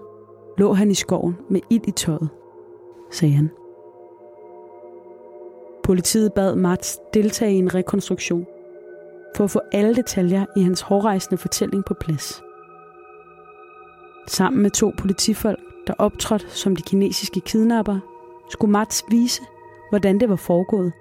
lå 0.57 0.73
han 0.73 0.91
i 0.91 0.93
skoven 0.93 1.37
med 1.49 1.61
ild 1.69 1.87
i 1.87 1.91
tøjet, 1.91 2.29
sagde 3.11 3.33
han. 3.33 3.49
Politiet 5.83 6.33
bad 6.33 6.55
Mats 6.55 6.99
deltage 7.13 7.53
i 7.53 7.57
en 7.57 7.75
rekonstruktion 7.75 8.45
for 9.35 9.43
at 9.43 9.51
få 9.51 9.61
alle 9.71 9.95
detaljer 9.95 10.45
i 10.57 10.61
hans 10.61 10.81
hårrejsende 10.81 11.37
fortælling 11.37 11.85
på 11.85 11.93
plads. 11.93 12.43
Sammen 14.27 14.61
med 14.61 14.71
to 14.71 14.91
politifolk, 14.97 15.59
der 15.87 15.93
optrådte 15.97 16.49
som 16.49 16.75
de 16.75 16.81
kinesiske 16.81 17.39
kidnapper, 17.39 17.99
skulle 18.49 18.71
Mats 18.71 19.03
vise, 19.09 19.41
hvordan 19.89 20.19
det 20.19 20.29
var 20.29 20.35
foregået, 20.35 20.93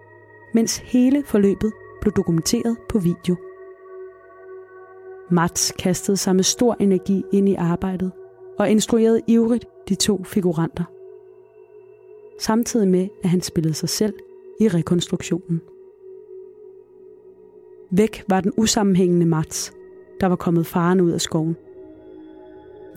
mens 0.55 0.77
hele 0.77 1.25
forløbet 1.27 1.73
blev 2.01 2.13
dokumenteret 2.13 2.77
på 2.89 2.99
video. 2.99 3.37
Mats 5.31 5.73
kastede 5.79 6.17
sig 6.17 6.37
med 6.37 6.45
stor 6.45 6.77
energi 6.81 7.25
ind 7.33 7.49
i 7.49 7.55
arbejdet 7.55 8.13
og 8.59 8.71
instruerede 8.71 9.21
ivrigt 9.27 9.65
de 9.89 9.95
to 9.95 10.25
figuranter. 10.25 10.85
Samtidig 12.41 12.89
med, 12.89 13.09
at 13.25 13.31
han 13.31 13.41
spillede 13.41 13.75
sig 13.75 13.89
selv 13.89 14.15
i 14.61 14.69
rekonstruktionen. 14.69 15.61
Væk 17.91 18.25
var 18.29 18.41
den 18.41 18.53
usammenhængende 18.57 19.27
Mats, 19.27 19.73
der 20.21 20.27
var 20.27 20.37
kommet 20.37 20.67
faren 20.67 21.01
ud 21.01 21.11
af 21.11 21.21
skoven. 21.21 21.57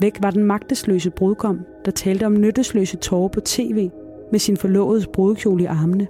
Væk 0.00 0.18
var 0.22 0.30
den 0.30 0.44
magtesløse 0.44 1.10
brudgom, 1.10 1.60
der 1.84 1.90
talte 1.90 2.26
om 2.26 2.40
nyttesløse 2.40 2.96
tårer 2.96 3.28
på 3.28 3.40
tv, 3.40 3.90
med 4.32 4.38
sin 4.38 4.56
forlovedes 4.56 5.06
brudkjole 5.06 5.62
i 5.62 5.66
armene. 5.66 6.08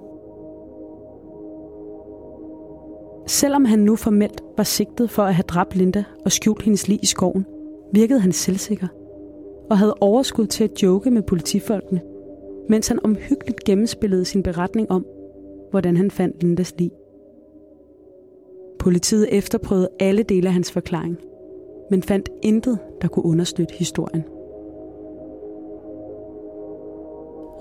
Selvom 3.27 3.65
han 3.65 3.79
nu 3.79 3.95
formelt 3.95 4.43
var 4.57 4.63
sigtet 4.63 5.09
for 5.09 5.23
at 5.23 5.35
have 5.35 5.43
dræbt 5.47 5.75
Linda 5.75 6.03
og 6.25 6.31
skjult 6.31 6.61
hendes 6.61 6.87
lig 6.87 6.99
i 7.03 7.05
skoven, 7.05 7.45
virkede 7.93 8.19
han 8.19 8.31
selvsikker 8.31 8.87
og 9.69 9.77
havde 9.77 9.93
overskud 10.01 10.47
til 10.47 10.63
at 10.63 10.83
joke 10.83 11.11
med 11.11 11.21
politifolkene, 11.21 12.01
mens 12.69 12.87
han 12.87 13.05
omhyggeligt 13.05 13.63
gennemspillede 13.63 14.25
sin 14.25 14.43
beretning 14.43 14.91
om, 14.91 15.05
hvordan 15.71 15.97
han 15.97 16.11
fandt 16.11 16.43
Lindas 16.43 16.73
lig. 16.77 16.91
Politiet 18.79 19.27
efterprøvede 19.31 19.89
alle 19.99 20.23
dele 20.23 20.47
af 20.47 20.53
hans 20.53 20.71
forklaring, 20.71 21.17
men 21.91 22.03
fandt 22.03 22.29
intet, 22.41 22.79
der 23.01 23.07
kunne 23.07 23.25
understøtte 23.25 23.73
historien. 23.73 24.23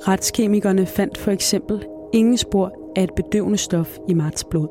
Retskemikerne 0.08 0.86
fandt 0.86 1.18
for 1.18 1.30
eksempel 1.30 1.86
ingen 2.12 2.36
spor 2.36 2.92
af 2.96 3.02
et 3.02 3.14
bedøvende 3.16 3.58
stof 3.58 3.98
i 4.08 4.14
Marts 4.14 4.44
blod. 4.44 4.68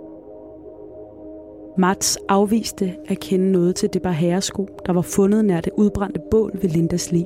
Mats 1.77 2.17
afviste 2.29 2.95
at 3.07 3.19
kende 3.19 3.51
noget 3.51 3.75
til 3.75 3.93
det 3.93 4.01
bare 4.01 4.13
herresko, 4.13 4.67
der 4.85 4.93
var 4.93 5.01
fundet 5.01 5.45
nær 5.45 5.61
det 5.61 5.73
udbrændte 5.77 6.21
bål 6.31 6.51
ved 6.61 6.69
Lindas 6.69 7.11
lig. 7.11 7.25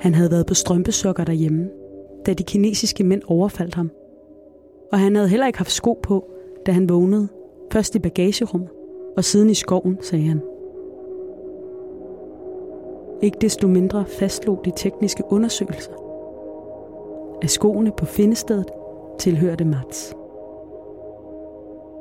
Han 0.00 0.14
havde 0.14 0.30
været 0.30 0.46
på 0.46 0.54
strømpesokker 0.54 1.24
derhjemme, 1.24 1.68
da 2.26 2.32
de 2.34 2.42
kinesiske 2.42 3.04
mænd 3.04 3.22
overfaldt 3.26 3.74
ham. 3.74 3.90
Og 4.92 4.98
han 4.98 5.14
havde 5.16 5.28
heller 5.28 5.46
ikke 5.46 5.58
haft 5.58 5.72
sko 5.72 5.98
på, 6.02 6.24
da 6.66 6.72
han 6.72 6.88
vågnede, 6.88 7.28
først 7.72 7.94
i 7.94 7.98
bagagerummet 7.98 8.70
og 9.16 9.24
siden 9.24 9.50
i 9.50 9.54
skoven, 9.54 9.98
sagde 10.00 10.24
han. 10.24 10.40
Ikke 13.22 13.38
desto 13.40 13.68
mindre 13.68 14.04
fastslog 14.06 14.60
de 14.64 14.72
tekniske 14.76 15.22
undersøgelser, 15.30 15.92
at 17.42 17.50
skoene 17.50 17.92
på 17.96 18.04
findestedet 18.04 18.70
tilhørte 19.18 19.64
Mats. 19.64 20.14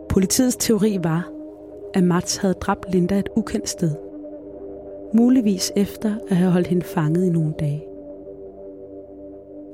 Politiets 0.10 0.56
teori 0.56 0.98
var, 1.04 1.32
at 1.94 2.04
Mats 2.04 2.38
havde 2.38 2.54
dræbt 2.54 2.92
Linda 2.92 3.20
et 3.20 3.30
ukendt 3.36 3.70
sted. 3.70 3.92
Muligvis 5.14 5.72
efter 5.76 6.16
at 6.30 6.36
have 6.36 6.52
holdt 6.52 6.68
hende 6.68 6.86
fanget 6.86 7.26
i 7.26 7.30
nogle 7.30 7.54
dage. 7.60 7.86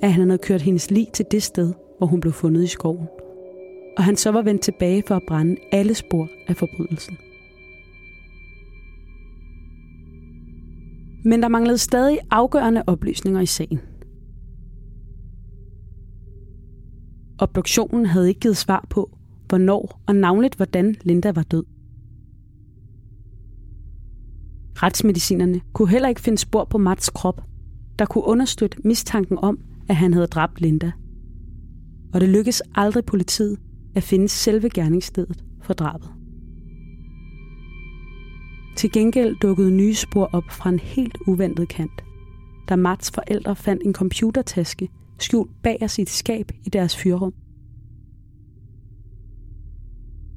At 0.01 0.11
han 0.11 0.29
havde 0.29 0.41
kørt 0.41 0.61
hendes 0.61 0.91
lig 0.91 1.07
til 1.13 1.25
det 1.31 1.43
sted, 1.43 1.73
hvor 1.97 2.07
hun 2.07 2.19
blev 2.19 2.33
fundet 2.33 2.63
i 2.63 2.67
skoven. 2.67 3.07
Og 3.97 4.03
han 4.03 4.15
så 4.15 4.31
var 4.31 4.41
vendt 4.41 4.61
tilbage 4.61 5.03
for 5.07 5.15
at 5.15 5.23
brænde 5.27 5.55
alle 5.71 5.93
spor 5.93 6.29
af 6.47 6.55
forbrydelsen. 6.55 7.17
Men 11.25 11.41
der 11.41 11.47
manglede 11.47 11.77
stadig 11.77 12.19
afgørende 12.31 12.83
oplysninger 12.87 13.41
i 13.41 13.45
sagen. 13.45 13.79
Obduktionen 17.39 18.05
havde 18.05 18.27
ikke 18.27 18.39
givet 18.39 18.57
svar 18.57 18.85
på, 18.89 19.17
hvornår 19.47 20.01
og 20.07 20.15
navnligt 20.15 20.55
hvordan 20.55 20.95
Linda 21.03 21.31
var 21.31 21.43
død. 21.43 21.63
Retsmedicinerne 24.83 25.61
kunne 25.73 25.89
heller 25.89 26.09
ikke 26.09 26.21
finde 26.21 26.37
spor 26.37 26.63
på 26.63 26.77
Mats 26.77 27.09
krop, 27.09 27.41
der 27.99 28.05
kunne 28.05 28.23
understøtte 28.23 28.77
mistanken 28.83 29.37
om, 29.37 29.59
at 29.89 29.95
han 29.95 30.13
havde 30.13 30.27
dræbt 30.27 30.61
Linda. 30.61 30.91
Og 32.13 32.21
det 32.21 32.29
lykkes 32.29 32.61
aldrig 32.75 33.05
politiet 33.05 33.57
at 33.95 34.03
finde 34.03 34.27
selve 34.27 34.69
gerningsstedet 34.69 35.43
for 35.61 35.73
drabet. 35.73 36.09
Til 38.77 38.91
gengæld 38.91 39.35
dukkede 39.41 39.71
nye 39.71 39.95
spor 39.95 40.29
op 40.33 40.43
fra 40.49 40.69
en 40.69 40.79
helt 40.79 41.17
uventet 41.27 41.67
kant, 41.67 42.03
da 42.69 42.75
Mats 42.75 43.11
forældre 43.11 43.55
fandt 43.55 43.83
en 43.85 43.93
computertaske 43.93 44.89
skjult 45.19 45.51
bag 45.63 45.77
os 45.81 45.97
i 45.97 46.01
et 46.01 46.09
skab 46.09 46.51
i 46.65 46.69
deres 46.69 46.97
fyrrum. 46.97 47.33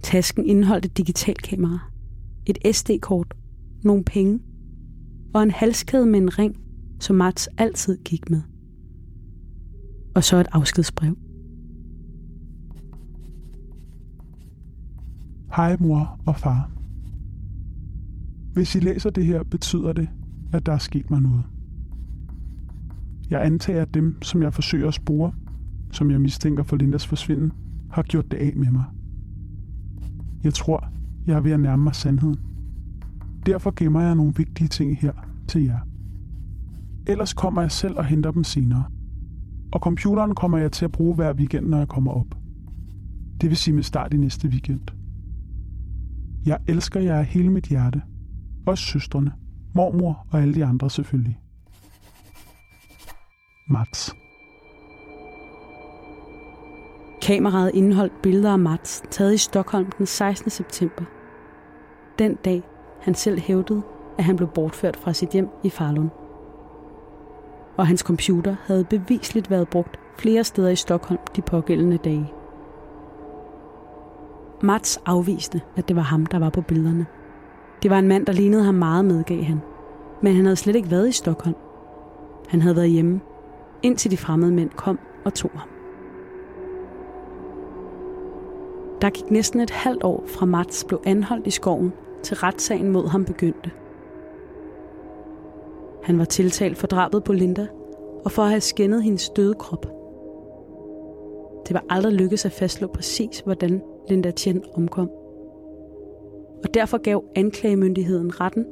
Tasken 0.02 0.46
indeholdt 0.46 0.84
et 0.84 0.96
digitalkamera, 0.96 1.78
et 2.46 2.76
SD-kort, 2.76 3.34
nogle 3.84 4.04
penge 4.04 4.40
og 5.34 5.42
en 5.42 5.50
halskæde 5.50 6.06
med 6.06 6.20
en 6.20 6.38
ring, 6.38 6.56
som 7.00 7.16
Mats 7.16 7.48
altid 7.58 7.98
gik 8.04 8.30
med. 8.30 8.42
Og 10.14 10.24
så 10.24 10.36
et 10.36 10.48
afskedsbrev. 10.52 11.16
Hej 15.56 15.76
mor 15.80 16.20
og 16.26 16.36
far. 16.36 16.70
Hvis 18.52 18.74
I 18.74 18.78
læser 18.80 19.10
det 19.10 19.26
her, 19.26 19.42
betyder 19.42 19.92
det, 19.92 20.08
at 20.52 20.66
der 20.66 20.72
er 20.72 20.78
sket 20.78 21.10
mig 21.10 21.20
noget. 21.20 21.44
Jeg 23.30 23.44
antager, 23.44 23.82
at 23.82 23.94
dem, 23.94 24.22
som 24.22 24.42
jeg 24.42 24.54
forsøger 24.54 24.88
at 24.88 24.94
spore, 24.94 25.32
som 25.92 26.10
jeg 26.10 26.20
mistænker 26.20 26.62
for 26.62 26.76
Lindas 26.76 27.06
forsvinden, 27.06 27.52
har 27.90 28.02
gjort 28.02 28.30
det 28.30 28.36
af 28.36 28.52
med 28.56 28.70
mig. 28.70 28.84
Jeg 30.44 30.54
tror, 30.54 30.88
jeg 31.26 31.36
er 31.36 31.40
ved 31.40 31.52
at 31.52 31.60
nærme 31.60 31.84
mig 31.84 31.94
sandheden. 31.94 32.40
Derfor 33.46 33.72
gemmer 33.76 34.00
jeg 34.00 34.14
nogle 34.14 34.32
vigtige 34.36 34.68
ting 34.68 34.98
her 34.98 35.12
til 35.48 35.64
jer. 35.64 35.78
Ellers 37.06 37.32
kommer 37.32 37.60
jeg 37.60 37.70
selv 37.70 37.96
og 37.96 38.04
henter 38.04 38.30
dem 38.30 38.44
senere. 38.44 38.84
Og 39.72 39.80
computeren 39.80 40.34
kommer 40.34 40.58
jeg 40.58 40.72
til 40.72 40.84
at 40.84 40.92
bruge 40.92 41.14
hver 41.14 41.34
weekend, 41.34 41.66
når 41.66 41.78
jeg 41.78 41.88
kommer 41.88 42.12
op. 42.12 42.34
Det 43.40 43.48
vil 43.48 43.56
sige 43.56 43.74
med 43.74 43.82
start 43.82 44.14
i 44.14 44.16
næste 44.16 44.48
weekend. 44.48 44.80
Jeg 46.46 46.58
elsker 46.68 47.00
jer 47.00 47.18
af 47.18 47.24
hele 47.24 47.50
mit 47.50 47.64
hjerte. 47.66 48.02
Også 48.66 48.84
søstrene, 48.84 49.32
mormor 49.74 50.26
og 50.30 50.40
alle 50.40 50.54
de 50.54 50.64
andre 50.64 50.90
selvfølgelig. 50.90 51.38
Mats. 53.68 54.14
Kameraet 57.22 57.70
indeholdt 57.74 58.22
billeder 58.22 58.52
af 58.52 58.58
Mats, 58.58 59.02
taget 59.10 59.34
i 59.34 59.38
Stockholm 59.38 59.92
den 59.98 60.06
16. 60.06 60.50
september. 60.50 61.04
Den 62.18 62.34
dag, 62.44 62.62
han 63.00 63.14
selv 63.14 63.40
hævdede, 63.40 63.82
at 64.18 64.24
han 64.24 64.36
blev 64.36 64.48
bortført 64.48 64.96
fra 64.96 65.12
sit 65.12 65.30
hjem 65.30 65.48
i 65.64 65.70
Falun. 65.70 66.10
Og 67.76 67.86
hans 67.86 68.00
computer 68.00 68.56
havde 68.66 68.84
bevisligt 68.84 69.50
været 69.50 69.68
brugt 69.68 70.00
flere 70.18 70.44
steder 70.44 70.68
i 70.68 70.76
Stockholm 70.76 71.20
de 71.36 71.42
pågældende 71.42 71.96
dage. 71.96 72.39
Mats 74.62 75.00
afviste, 75.06 75.60
at 75.76 75.88
det 75.88 75.96
var 75.96 76.02
ham, 76.02 76.26
der 76.26 76.38
var 76.38 76.50
på 76.50 76.60
billederne. 76.60 77.06
Det 77.82 77.90
var 77.90 77.98
en 77.98 78.08
mand, 78.08 78.26
der 78.26 78.32
lignede 78.32 78.64
ham 78.64 78.74
meget, 78.74 79.04
medgav 79.04 79.42
han. 79.42 79.60
Men 80.22 80.34
han 80.34 80.44
havde 80.44 80.56
slet 80.56 80.76
ikke 80.76 80.90
været 80.90 81.08
i 81.08 81.12
Stockholm. 81.12 81.56
Han 82.48 82.62
havde 82.62 82.76
været 82.76 82.90
hjemme, 82.90 83.20
indtil 83.82 84.10
de 84.10 84.16
fremmede 84.16 84.52
mænd 84.52 84.70
kom 84.70 84.98
og 85.24 85.34
tog 85.34 85.50
ham. 85.54 85.68
Der 89.00 89.10
gik 89.10 89.30
næsten 89.30 89.60
et 89.60 89.70
halvt 89.70 90.04
år 90.04 90.24
fra 90.26 90.46
Mats 90.46 90.84
blev 90.84 91.00
anholdt 91.06 91.46
i 91.46 91.50
skoven, 91.50 91.92
til 92.22 92.36
retssagen 92.36 92.90
mod 92.90 93.08
ham 93.08 93.24
begyndte. 93.24 93.70
Han 96.02 96.18
var 96.18 96.24
tiltalt 96.24 96.78
for 96.78 96.86
drabet 96.86 97.24
på 97.24 97.32
Linda, 97.32 97.66
og 98.24 98.30
for 98.32 98.42
at 98.42 98.48
have 98.48 98.60
skændet 98.60 99.02
hendes 99.02 99.28
døde 99.28 99.54
krop. 99.54 99.86
Det 101.68 101.74
var 101.74 101.84
aldrig 101.88 102.12
lykkedes 102.12 102.46
at 102.46 102.52
fastslå 102.52 102.86
præcis, 102.86 103.40
hvordan 103.40 103.82
Linda 104.10 104.30
Chen 104.30 104.64
omkom. 104.74 105.10
Og 106.64 106.74
derfor 106.74 106.98
gav 106.98 107.24
anklagemyndigheden 107.34 108.40
retten 108.40 108.66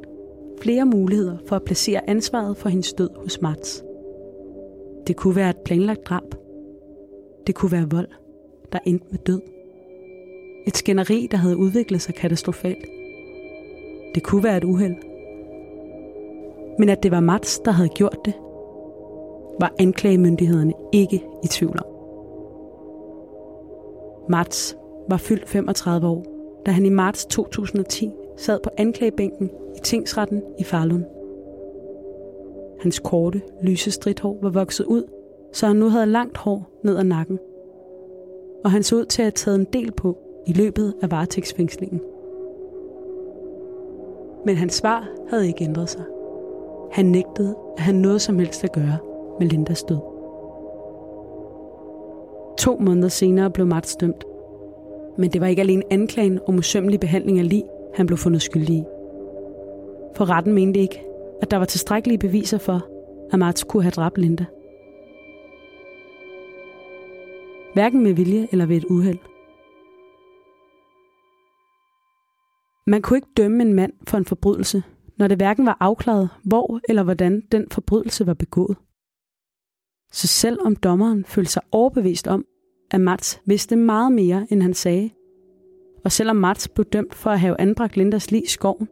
flere 0.62 0.86
muligheder 0.86 1.38
for 1.46 1.56
at 1.56 1.62
placere 1.62 2.10
ansvaret 2.10 2.56
for 2.56 2.68
hendes 2.68 2.92
død 2.92 3.10
hos 3.16 3.40
Mats. 3.40 3.84
Det 5.06 5.16
kunne 5.16 5.36
være 5.36 5.50
et 5.50 5.56
planlagt 5.56 6.06
drab. 6.06 6.34
Det 7.46 7.54
kunne 7.54 7.72
være 7.72 7.90
vold, 7.90 8.08
der 8.72 8.78
endte 8.84 9.06
med 9.10 9.18
død. 9.18 9.40
Et 10.66 10.76
skænderi, 10.76 11.28
der 11.30 11.36
havde 11.36 11.56
udviklet 11.56 12.00
sig 12.00 12.14
katastrofalt. 12.14 12.86
Det 14.14 14.22
kunne 14.22 14.44
være 14.44 14.56
et 14.56 14.64
uheld. 14.64 14.96
Men 16.78 16.88
at 16.88 17.02
det 17.02 17.10
var 17.10 17.20
Mats, 17.20 17.58
der 17.58 17.70
havde 17.70 17.88
gjort 17.88 18.18
det, 18.24 18.34
var 19.60 19.72
anklagemyndighederne 19.78 20.72
ikke 20.92 21.24
i 21.44 21.46
tvivl 21.46 21.78
om. 21.78 21.86
Mats 24.28 24.76
var 25.08 25.16
fyldt 25.16 25.48
35 25.48 26.06
år, 26.08 26.24
da 26.66 26.70
han 26.70 26.86
i 26.86 26.90
marts 26.90 27.26
2010 27.26 28.10
sad 28.36 28.60
på 28.62 28.70
anklagebænken 28.76 29.50
i 29.76 29.78
tingsretten 29.82 30.42
i 30.58 30.64
Falun. 30.64 31.04
Hans 32.80 32.98
korte, 32.98 33.42
lyse 33.62 33.90
stridthår 33.90 34.38
var 34.42 34.50
vokset 34.50 34.84
ud, 34.84 35.04
så 35.52 35.66
han 35.66 35.76
nu 35.76 35.88
havde 35.88 36.06
langt 36.06 36.38
hår 36.38 36.80
ned 36.84 36.96
ad 36.96 37.04
nakken. 37.04 37.38
Og 38.64 38.70
han 38.70 38.82
så 38.82 38.96
ud 38.96 39.04
til 39.04 39.22
at 39.22 39.24
have 39.24 39.30
taget 39.30 39.58
en 39.58 39.66
del 39.72 39.92
på 39.92 40.18
i 40.46 40.52
løbet 40.52 40.94
af 41.02 41.10
varetægtsfængslingen. 41.10 42.00
Men 44.46 44.56
hans 44.56 44.74
svar 44.74 45.08
havde 45.28 45.46
ikke 45.46 45.64
ændret 45.64 45.90
sig. 45.90 46.04
Han 46.92 47.06
nægtede 47.06 47.54
at 47.76 47.82
have 47.82 47.96
noget 47.96 48.22
som 48.22 48.38
helst 48.38 48.64
at 48.64 48.72
gøre 48.72 48.98
med 49.40 49.46
Lindas 49.46 49.82
død. 49.82 49.98
To 52.58 52.76
måneder 52.80 53.08
senere 53.08 53.50
blev 53.50 53.66
Mats 53.66 53.96
dømt. 53.96 54.24
Men 55.18 55.30
det 55.30 55.40
var 55.40 55.46
ikke 55.46 55.62
alene 55.62 55.82
anklagen 55.90 56.40
om 56.46 56.58
usømmelig 56.58 57.00
behandling 57.00 57.38
af 57.38 57.48
lig, 57.48 57.64
han 57.94 58.06
blev 58.06 58.18
fundet 58.18 58.42
skyldig 58.42 58.76
i. 58.76 58.84
For 60.16 60.30
retten 60.30 60.52
mente 60.52 60.80
ikke, 60.80 61.04
at 61.42 61.50
der 61.50 61.56
var 61.56 61.64
tilstrækkelige 61.64 62.18
beviser 62.18 62.58
for, 62.58 62.86
at 63.32 63.38
Mats 63.38 63.64
kunne 63.64 63.82
have 63.82 63.90
dræbt 63.90 64.18
Linda. 64.18 64.44
Hverken 67.74 68.02
med 68.02 68.12
vilje 68.12 68.48
eller 68.52 68.66
ved 68.66 68.76
et 68.76 68.84
uheld. 68.84 69.18
Man 72.86 73.02
kunne 73.02 73.16
ikke 73.18 73.28
dømme 73.36 73.62
en 73.62 73.74
mand 73.74 73.92
for 74.08 74.18
en 74.18 74.24
forbrydelse, 74.24 74.82
når 75.18 75.28
det 75.28 75.36
hverken 75.36 75.66
var 75.66 75.76
afklaret, 75.80 76.28
hvor 76.44 76.80
eller 76.88 77.02
hvordan 77.02 77.42
den 77.52 77.66
forbrydelse 77.70 78.26
var 78.26 78.34
begået. 78.34 78.76
Så 80.12 80.26
selv 80.26 80.58
om 80.64 80.76
dommeren 80.76 81.24
følte 81.24 81.52
sig 81.52 81.62
overbevist 81.72 82.26
om, 82.26 82.44
at 82.90 83.00
Mats 83.00 83.40
vidste 83.44 83.76
meget 83.76 84.12
mere, 84.12 84.46
end 84.50 84.62
han 84.62 84.74
sagde, 84.74 85.10
og 86.04 86.12
selvom 86.12 86.36
Mats 86.36 86.68
blev 86.68 86.84
dømt 86.84 87.14
for 87.14 87.30
at 87.30 87.40
have 87.40 87.60
anbragt 87.60 87.96
Lindas 87.96 88.30
lig 88.30 88.44
i 88.44 88.48
skoven, 88.48 88.88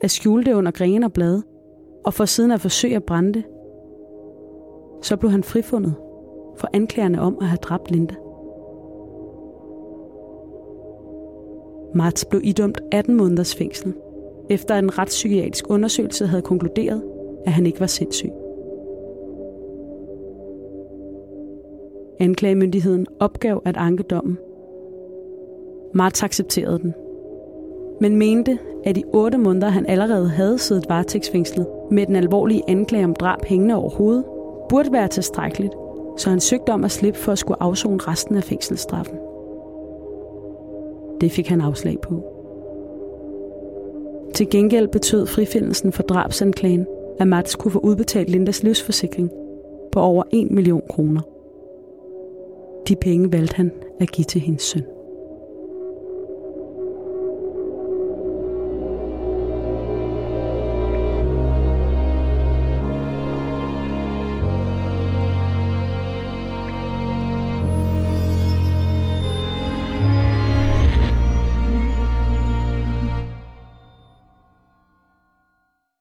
at 0.00 0.10
skjule 0.10 0.44
det 0.44 0.54
under 0.54 0.70
grene 0.70 1.06
og 1.06 1.12
blade, 1.12 1.42
og 2.04 2.14
for 2.14 2.24
siden 2.24 2.50
at 2.50 2.60
forsøge 2.60 2.96
at 2.96 3.04
brænde 3.04 3.32
det, 3.32 3.44
så 5.02 5.16
blev 5.16 5.30
han 5.30 5.44
frifundet 5.44 5.94
for 6.58 6.68
anklagerne 6.72 7.20
om 7.20 7.38
at 7.40 7.46
have 7.46 7.58
dræbt 7.62 7.90
Linda. 7.90 8.14
Mats 11.94 12.24
blev 12.24 12.40
idømt 12.44 12.80
18 12.92 13.16
måneders 13.16 13.54
fængsel, 13.54 13.94
efter 14.50 14.78
en 14.78 14.98
retspsykiatrisk 14.98 15.70
undersøgelse 15.70 16.26
havde 16.26 16.42
konkluderet, 16.42 17.02
at 17.46 17.52
han 17.52 17.66
ikke 17.66 17.80
var 17.80 17.86
sindssyg. 17.86 18.30
Anklagemyndigheden 22.20 23.06
opgav 23.20 23.62
at 23.64 23.76
anke 23.76 24.02
dommen. 24.02 24.38
Mats 25.94 26.22
accepterede 26.22 26.78
den, 26.78 26.94
men 28.00 28.16
mente, 28.16 28.58
at 28.84 28.96
de 28.96 29.04
otte 29.12 29.38
måneder, 29.38 29.68
han 29.68 29.86
allerede 29.86 30.28
havde 30.28 30.58
siddet 30.58 30.84
varetægtsfængslet 30.88 31.66
med 31.90 32.06
den 32.06 32.16
alvorlige 32.16 32.62
anklage 32.68 33.04
om 33.04 33.14
drab 33.14 33.44
hængende 33.44 33.74
over 33.74 33.90
hovedet, 33.90 34.24
burde 34.68 34.92
være 34.92 35.08
tilstrækkeligt, 35.08 35.72
så 36.16 36.30
han 36.30 36.40
søgte 36.40 36.70
om 36.70 36.84
at 36.84 36.90
slippe 36.90 37.18
for 37.18 37.32
at 37.32 37.38
skulle 37.38 37.62
afzone 37.62 37.98
resten 37.98 38.36
af 38.36 38.44
fængselsstraffen. 38.44 39.16
Det 41.20 41.32
fik 41.32 41.48
han 41.48 41.60
afslag 41.60 42.00
på. 42.00 42.22
Til 44.34 44.50
gengæld 44.50 44.88
betød 44.88 45.26
frifindelsen 45.26 45.92
for 45.92 46.02
drabsanklagen, 46.02 46.86
at 47.18 47.28
Mats 47.28 47.56
kunne 47.56 47.72
få 47.72 47.78
udbetalt 47.78 48.30
Lindas 48.30 48.62
livsforsikring 48.62 49.30
på 49.92 50.00
over 50.00 50.22
1 50.32 50.50
million 50.50 50.82
kroner. 50.90 51.20
De 52.88 52.96
penge 52.96 53.32
valgte 53.32 53.54
han 53.56 53.72
at 54.00 54.10
give 54.12 54.24
til 54.24 54.40
hendes 54.40 54.62
søn. 54.62 54.84